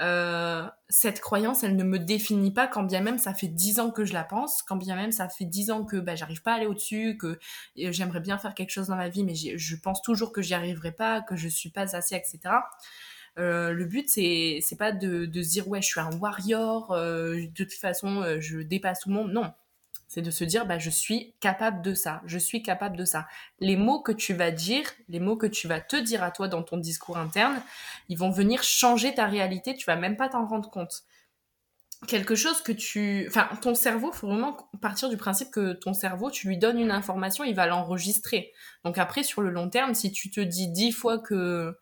euh, 0.00 0.64
cette 0.88 1.20
croyance, 1.20 1.64
elle 1.64 1.74
ne 1.74 1.82
me 1.82 1.98
définit 1.98 2.52
pas 2.52 2.66
quand 2.66 2.82
bien 2.82 3.00
même 3.00 3.18
ça 3.18 3.32
fait 3.32 3.48
dix 3.48 3.80
ans 3.80 3.90
que 3.90 4.04
je 4.04 4.12
la 4.12 4.24
pense, 4.24 4.62
quand 4.62 4.76
bien 4.76 4.94
même 4.94 5.10
ça 5.10 5.28
fait 5.28 5.46
dix 5.46 5.70
ans 5.70 5.84
que 5.84 5.96
bah, 5.96 6.14
j'arrive 6.14 6.42
pas 6.42 6.52
à 6.52 6.56
aller 6.56 6.66
au-dessus, 6.66 7.16
que 7.16 7.38
j'aimerais 7.76 8.20
bien 8.20 8.36
faire 8.36 8.54
quelque 8.54 8.70
chose 8.70 8.88
dans 8.88 8.96
ma 8.96 9.08
vie, 9.08 9.24
mais 9.24 9.34
je 9.34 9.76
pense 9.76 10.02
toujours 10.02 10.32
que 10.32 10.42
j'y 10.42 10.54
arriverai 10.54 10.92
pas, 10.92 11.22
que 11.22 11.34
je 11.34 11.48
suis 11.48 11.70
pas 11.70 11.96
assez, 11.96 12.14
etc. 12.14 12.40
Euh, 13.38 13.72
le 13.72 13.84
but, 13.84 14.08
c'est 14.08 14.60
c'est 14.62 14.76
pas 14.76 14.92
de, 14.92 15.26
de 15.26 15.42
se 15.42 15.50
dire 15.50 15.68
ouais, 15.68 15.82
je 15.82 15.88
suis 15.88 16.00
un 16.00 16.10
warrior, 16.18 16.92
euh, 16.92 17.34
de 17.36 17.64
toute 17.64 17.72
façon, 17.72 18.22
euh, 18.22 18.40
je 18.40 18.58
dépasse 18.58 19.00
tout 19.00 19.10
le 19.10 19.14
monde. 19.14 19.32
Non, 19.32 19.52
c'est 20.08 20.22
de 20.22 20.30
se 20.30 20.44
dire 20.44 20.66
bah 20.66 20.78
je 20.78 20.90
suis 20.90 21.34
capable 21.40 21.82
de 21.82 21.94
ça, 21.94 22.22
je 22.26 22.38
suis 22.38 22.62
capable 22.62 22.96
de 22.96 23.04
ça. 23.04 23.26
Les 23.60 23.76
mots 23.76 24.00
que 24.00 24.12
tu 24.12 24.32
vas 24.34 24.50
dire, 24.50 24.84
les 25.08 25.20
mots 25.20 25.36
que 25.36 25.46
tu 25.46 25.68
vas 25.68 25.80
te 25.80 25.96
dire 25.96 26.22
à 26.22 26.30
toi 26.30 26.48
dans 26.48 26.62
ton 26.62 26.78
discours 26.78 27.18
interne, 27.18 27.60
ils 28.08 28.18
vont 28.18 28.30
venir 28.30 28.62
changer 28.62 29.14
ta 29.14 29.26
réalité. 29.26 29.74
Tu 29.76 29.84
vas 29.86 29.96
même 29.96 30.16
pas 30.16 30.28
t'en 30.30 30.46
rendre 30.46 30.70
compte. 30.70 31.04
Quelque 32.08 32.34
chose 32.34 32.62
que 32.62 32.72
tu, 32.72 33.26
enfin, 33.28 33.48
ton 33.62 33.74
cerveau, 33.74 34.12
faut 34.12 34.28
vraiment 34.28 34.56
partir 34.82 35.08
du 35.08 35.16
principe 35.16 35.50
que 35.50 35.72
ton 35.72 35.94
cerveau, 35.94 36.30
tu 36.30 36.46
lui 36.46 36.58
donnes 36.58 36.78
une 36.78 36.90
information, 36.90 37.42
il 37.42 37.54
va 37.54 37.66
l'enregistrer. 37.66 38.52
Donc 38.84 38.98
après, 38.98 39.22
sur 39.22 39.40
le 39.40 39.50
long 39.50 39.70
terme, 39.70 39.94
si 39.94 40.12
tu 40.12 40.30
te 40.30 40.40
dis 40.40 40.68
dix 40.68 40.92
fois 40.92 41.18
que 41.18 41.74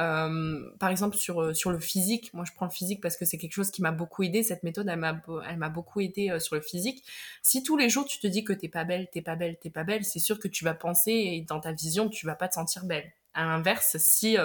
euh, 0.00 0.70
par 0.80 0.90
exemple 0.90 1.16
sur 1.16 1.40
euh, 1.40 1.54
sur 1.54 1.70
le 1.70 1.78
physique, 1.78 2.34
moi 2.34 2.44
je 2.44 2.52
prends 2.52 2.66
le 2.66 2.72
physique 2.72 3.00
parce 3.00 3.16
que 3.16 3.24
c'est 3.24 3.38
quelque 3.38 3.52
chose 3.52 3.70
qui 3.70 3.80
m'a 3.80 3.92
beaucoup 3.92 4.24
aidé. 4.24 4.42
Cette 4.42 4.64
méthode, 4.64 4.88
elle 4.88 4.98
m'a 4.98 5.20
elle 5.48 5.56
m'a 5.56 5.68
beaucoup 5.68 6.00
aidé 6.00 6.30
euh, 6.30 6.40
sur 6.40 6.56
le 6.56 6.60
physique. 6.60 7.04
Si 7.42 7.62
tous 7.62 7.76
les 7.76 7.88
jours 7.88 8.04
tu 8.04 8.18
te 8.18 8.26
dis 8.26 8.42
que 8.42 8.52
t'es 8.52 8.68
pas 8.68 8.84
belle, 8.84 9.08
t'es 9.12 9.22
pas 9.22 9.36
belle, 9.36 9.56
t'es 9.58 9.70
pas 9.70 9.84
belle, 9.84 10.04
c'est 10.04 10.18
sûr 10.18 10.38
que 10.38 10.48
tu 10.48 10.64
vas 10.64 10.74
penser 10.74 11.12
et 11.12 11.42
dans 11.42 11.60
ta 11.60 11.72
vision 11.72 12.08
tu 12.08 12.26
vas 12.26 12.34
pas 12.34 12.48
te 12.48 12.54
sentir 12.54 12.84
belle. 12.84 13.12
À 13.34 13.44
l'inverse, 13.44 13.96
si 13.98 14.36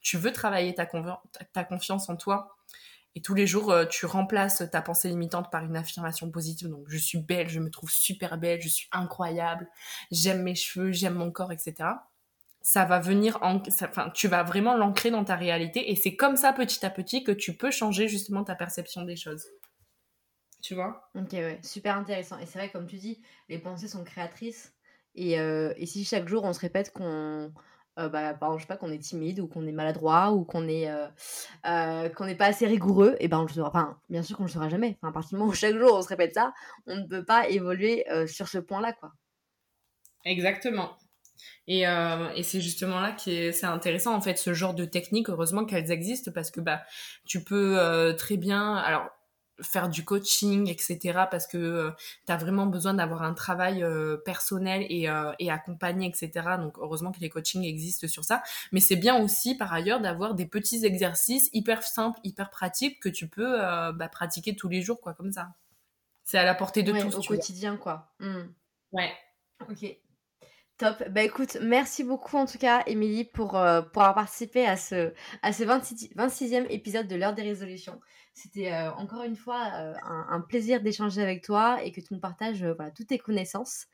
tu 0.00 0.16
veux 0.16 0.32
travailler 0.32 0.74
ta, 0.74 0.86
ta 1.52 1.64
confiance 1.64 2.08
en 2.08 2.16
toi 2.16 2.56
et 3.14 3.20
tous 3.20 3.34
les 3.34 3.46
jours 3.46 3.74
tu 3.90 4.06
remplaces 4.06 4.62
ta 4.72 4.80
pensée 4.80 5.08
limitante 5.08 5.50
par 5.50 5.64
une 5.64 5.76
affirmation 5.76 6.30
positive, 6.30 6.68
donc 6.68 6.84
je 6.88 6.96
suis 6.96 7.18
belle, 7.18 7.48
je 7.48 7.60
me 7.60 7.70
trouve 7.70 7.90
super 7.90 8.38
belle, 8.38 8.62
je 8.62 8.68
suis 8.68 8.88
incroyable, 8.92 9.68
j'aime 10.10 10.42
mes 10.42 10.54
cheveux, 10.54 10.92
j'aime 10.92 11.14
mon 11.14 11.30
corps, 11.30 11.52
etc 11.52 11.90
ça 12.60 12.84
va 12.84 12.98
venir, 12.98 13.38
en, 13.42 13.62
enfin, 13.82 14.10
tu 14.10 14.28
vas 14.28 14.42
vraiment 14.42 14.76
l'ancrer 14.76 15.10
dans 15.10 15.24
ta 15.24 15.36
réalité 15.36 15.90
et 15.90 15.96
c'est 15.96 16.16
comme 16.16 16.36
ça 16.36 16.52
petit 16.52 16.84
à 16.84 16.90
petit 16.90 17.24
que 17.24 17.32
tu 17.32 17.56
peux 17.56 17.70
changer 17.70 18.08
justement 18.08 18.44
ta 18.44 18.54
perception 18.54 19.02
des 19.02 19.16
choses. 19.16 19.46
Tu 20.62 20.74
vois? 20.74 21.08
Ok, 21.14 21.32
ouais, 21.32 21.60
super 21.62 21.96
intéressant. 21.96 22.38
Et 22.38 22.46
c'est 22.46 22.58
vrai, 22.58 22.70
comme 22.70 22.86
tu 22.86 22.96
dis, 22.96 23.22
les 23.48 23.58
pensées 23.58 23.88
sont 23.88 24.04
créatrices. 24.04 24.74
Et, 25.14 25.40
euh, 25.40 25.72
et 25.76 25.86
si 25.86 26.04
chaque 26.04 26.28
jour 26.28 26.44
on 26.44 26.52
se 26.52 26.60
répète 26.60 26.92
qu'on 26.92 27.52
euh, 27.98 28.08
bah, 28.08 28.38
je 28.56 28.60
sais 28.60 28.66
pas, 28.66 28.76
qu'on 28.76 28.92
est 28.92 28.98
timide 28.98 29.40
ou 29.40 29.48
qu'on 29.48 29.66
est 29.66 29.72
maladroit 29.72 30.32
ou 30.32 30.44
qu'on 30.44 30.68
est 30.68 30.88
euh, 30.88 32.08
qu'on 32.10 32.26
n'est 32.26 32.36
pas 32.36 32.46
assez 32.46 32.66
rigoureux, 32.66 33.16
et 33.18 33.26
ben 33.26 33.40
on 33.40 33.42
le 33.42 33.48
saura. 33.48 33.68
Enfin, 33.68 34.00
bien 34.08 34.22
sûr 34.22 34.36
qu'on 34.36 34.44
le 34.44 34.48
saura 34.48 34.68
jamais. 34.68 34.96
Enfin, 35.00 35.08
à 35.08 35.12
partir 35.12 35.30
du 35.30 35.36
moment 35.36 35.50
où 35.50 35.54
chaque 35.54 35.76
jour 35.76 35.94
on 35.94 36.02
se 36.02 36.08
répète 36.08 36.34
ça, 36.34 36.52
on 36.86 36.96
ne 36.96 37.06
peut 37.06 37.24
pas 37.24 37.48
évoluer 37.48 38.04
sur 38.26 38.46
ce 38.46 38.58
point-là, 38.58 38.92
quoi. 38.92 39.12
Exactement. 40.24 40.96
Et, 41.66 41.86
euh, 41.86 42.30
et 42.34 42.42
c'est 42.42 42.60
justement 42.60 43.00
là 43.00 43.12
que 43.12 43.52
c'est 43.52 43.66
intéressant 43.66 44.14
en 44.14 44.20
fait 44.20 44.38
ce 44.38 44.54
genre 44.54 44.74
de 44.74 44.84
technique. 44.84 45.28
Heureusement 45.28 45.64
qu'elles 45.64 45.90
existent 45.90 46.30
parce 46.32 46.50
que 46.50 46.60
bah 46.60 46.82
tu 47.26 47.44
peux 47.44 47.78
euh, 47.78 48.14
très 48.14 48.36
bien 48.36 48.74
alors 48.74 49.06
faire 49.60 49.88
du 49.88 50.04
coaching 50.04 50.70
etc 50.70 51.24
parce 51.30 51.48
que 51.48 51.58
euh, 51.58 51.90
tu 52.26 52.32
as 52.32 52.36
vraiment 52.36 52.66
besoin 52.66 52.94
d'avoir 52.94 53.22
un 53.22 53.34
travail 53.34 53.82
euh, 53.82 54.16
personnel 54.16 54.86
et, 54.88 55.08
et 55.40 55.50
accompagné 55.50 56.06
etc 56.06 56.30
donc 56.60 56.78
heureusement 56.78 57.10
que 57.12 57.20
les 57.20 57.28
coachings 57.28 57.64
existent 57.64 58.08
sur 58.08 58.24
ça. 58.24 58.42
Mais 58.72 58.80
c'est 58.80 58.96
bien 58.96 59.22
aussi 59.22 59.56
par 59.56 59.72
ailleurs 59.72 60.00
d'avoir 60.00 60.34
des 60.34 60.46
petits 60.46 60.86
exercices 60.86 61.50
hyper 61.52 61.82
simples 61.82 62.20
hyper 62.24 62.50
pratiques 62.50 63.00
que 63.00 63.08
tu 63.08 63.28
peux 63.28 63.58
bah, 63.58 64.08
pratiquer 64.10 64.56
tous 64.56 64.68
les 64.68 64.80
jours 64.80 65.00
quoi 65.00 65.14
comme 65.14 65.32
ça. 65.32 65.48
C'est 66.24 66.38
à 66.38 66.44
la 66.44 66.54
portée 66.54 66.82
de 66.82 66.92
tous 66.92 67.14
au 67.16 67.22
quotidien 67.22 67.76
quoi. 67.76 68.12
Mmh. 68.20 68.42
ouais. 68.92 69.12
Ok 69.68 69.98
Top. 70.78 71.02
Bah 71.10 71.24
écoute, 71.24 71.58
merci 71.60 72.04
beaucoup 72.04 72.36
en 72.36 72.46
tout 72.46 72.56
cas, 72.56 72.84
Émilie, 72.86 73.24
pour, 73.24 73.56
euh, 73.56 73.82
pour 73.82 74.02
avoir 74.02 74.14
participé 74.14 74.64
à 74.64 74.76
ce, 74.76 75.12
à 75.42 75.52
ce 75.52 75.64
26, 75.64 76.14
e 76.14 76.72
épisode 76.72 77.08
de 77.08 77.16
l'heure 77.16 77.34
des 77.34 77.42
résolutions. 77.42 78.00
C'était 78.32 78.72
euh, 78.72 78.92
encore 78.92 79.24
une 79.24 79.34
fois 79.34 79.72
euh, 79.74 79.92
un, 80.04 80.40
plaisir 80.40 80.80
d'échanger 80.80 81.20
avec 81.20 81.42
toi 81.42 81.82
et 81.82 81.90
que 81.90 82.00
tu 82.00 82.14
nous 82.14 82.20
partages 82.20 82.64
voilà, 82.64 82.92
toutes 82.92 83.08
tes 83.08 83.18
connaissances. 83.18 83.86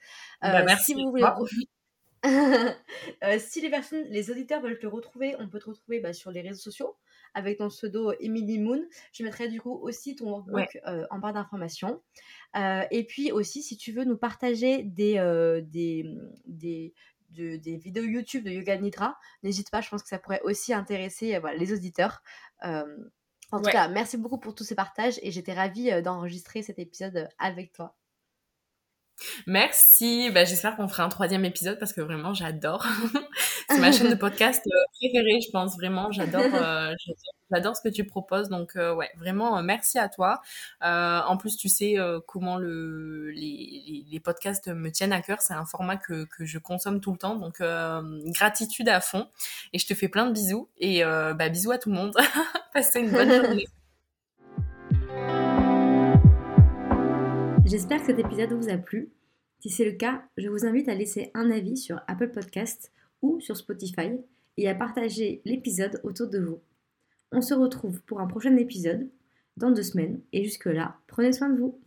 Bah, 0.42 0.62
merci. 0.62 0.92
Si 0.92 0.94
vous 0.94 1.10
voulez... 1.10 1.24
si 3.38 3.62
les 3.62 3.70
personnes, 3.70 4.04
les 4.10 4.30
auditeurs 4.30 4.60
veulent 4.60 4.78
te 4.78 4.86
retrouver, 4.86 5.36
on 5.38 5.48
peut 5.48 5.60
te 5.60 5.70
retrouver 5.70 6.00
bah, 6.00 6.12
sur 6.12 6.30
les 6.32 6.42
réseaux 6.42 6.60
sociaux 6.60 6.98
avec 7.34 7.58
ton 7.58 7.68
pseudo 7.68 8.12
Emily 8.20 8.58
Moon. 8.58 8.80
Je 9.12 9.22
mettrai 9.24 9.48
du 9.48 9.60
coup 9.60 9.72
aussi 9.72 10.16
ton 10.16 10.30
workbook 10.30 10.78
en 11.10 11.18
barre 11.18 11.32
d'informations. 11.32 12.00
Euh, 12.56 12.84
et 12.90 13.04
puis 13.04 13.32
aussi, 13.32 13.62
si 13.62 13.76
tu 13.76 13.92
veux 13.92 14.04
nous 14.04 14.16
partager 14.16 14.82
des, 14.82 15.18
euh, 15.18 15.60
des, 15.60 16.04
des, 16.46 16.94
des 17.30 17.76
vidéos 17.76 18.04
YouTube 18.04 18.44
de 18.44 18.50
Yoga 18.50 18.76
Nidra, 18.76 19.18
n'hésite 19.42 19.70
pas, 19.70 19.80
je 19.80 19.88
pense 19.90 20.02
que 20.02 20.08
ça 20.08 20.18
pourrait 20.18 20.42
aussi 20.44 20.72
intéresser 20.72 21.34
euh, 21.34 21.52
les 21.56 21.72
auditeurs. 21.72 22.22
en 22.62 23.60
tout 23.60 23.70
cas, 23.70 23.88
merci 23.88 24.16
beaucoup 24.16 24.38
pour 24.38 24.54
tous 24.54 24.64
ces 24.64 24.74
partages 24.74 25.18
et 25.22 25.30
j'étais 25.30 25.52
ravie 25.52 26.02
d'enregistrer 26.02 26.62
cet 26.62 26.78
épisode 26.78 27.28
avec 27.38 27.72
toi. 27.72 27.96
Merci. 29.46 30.30
Bah, 30.30 30.44
J'espère 30.44 30.76
qu'on 30.76 30.88
fera 30.88 31.04
un 31.04 31.08
troisième 31.08 31.44
épisode 31.44 31.78
parce 31.78 31.92
que 31.92 32.00
vraiment, 32.00 32.34
j'adore. 32.34 32.86
c'est 33.68 33.78
ma 33.78 33.92
chaîne 33.92 34.10
de 34.10 34.14
podcast 34.14 34.62
euh, 34.66 34.84
préférée, 34.98 35.40
je 35.40 35.50
pense 35.50 35.74
vraiment. 35.76 36.10
J'adore, 36.12 36.42
euh, 36.54 36.92
j'adore 37.50 37.76
ce 37.76 37.82
que 37.82 37.88
tu 37.88 38.04
proposes. 38.04 38.48
Donc, 38.48 38.76
euh, 38.76 38.94
ouais, 38.94 39.10
vraiment, 39.18 39.62
merci 39.62 39.98
à 39.98 40.08
toi. 40.08 40.40
en 40.80 41.36
plus, 41.36 41.56
tu 41.56 41.68
sais 41.68 41.96
comment 42.26 42.56
le, 42.56 43.30
les, 43.30 44.04
les, 44.10 44.20
podcasts 44.20 44.68
me 44.68 44.90
tiennent 44.90 45.12
à 45.12 45.22
cœur. 45.22 45.40
C'est 45.40 45.54
un 45.54 45.64
format 45.64 45.96
que, 45.96 46.24
que 46.24 46.44
je 46.44 46.58
consomme 46.58 47.00
tout 47.00 47.12
le 47.12 47.18
temps. 47.18 47.36
Donc, 47.36 47.62
gratitude 48.32 48.88
à 48.88 49.00
fond. 49.00 49.28
Et 49.72 49.78
je 49.78 49.86
te 49.86 49.94
fais 49.94 50.08
plein 50.08 50.26
de 50.26 50.32
bisous. 50.32 50.68
Et 50.78 51.02
bah, 51.02 51.48
bisous 51.48 51.72
à 51.72 51.78
tout 51.78 51.90
le 51.90 51.96
monde. 51.96 52.14
Passez 52.72 53.00
une 53.00 53.10
bonne 53.10 53.32
journée. 53.32 53.66
J'espère 57.66 58.00
que 58.00 58.06
cet 58.06 58.18
épisode 58.18 58.52
vous 58.52 58.68
a 58.68 58.76
plu. 58.76 59.10
Si 59.60 59.70
c'est 59.70 59.86
le 59.86 59.92
cas, 59.92 60.22
je 60.36 60.50
vous 60.50 60.66
invite 60.66 60.90
à 60.90 60.94
laisser 60.94 61.30
un 61.32 61.50
avis 61.50 61.78
sur 61.78 61.98
Apple 62.08 62.30
Podcast 62.30 62.92
ou 63.22 63.40
sur 63.40 63.56
Spotify 63.56 64.10
et 64.58 64.68
à 64.68 64.74
partager 64.74 65.40
l'épisode 65.46 65.98
autour 66.04 66.28
de 66.28 66.40
vous. 66.40 66.60
On 67.32 67.40
se 67.40 67.54
retrouve 67.54 68.02
pour 68.02 68.20
un 68.20 68.26
prochain 68.26 68.54
épisode 68.56 69.08
dans 69.56 69.70
deux 69.70 69.82
semaines 69.82 70.20
et 70.34 70.44
jusque-là, 70.44 70.98
prenez 71.06 71.32
soin 71.32 71.48
de 71.48 71.58
vous. 71.58 71.80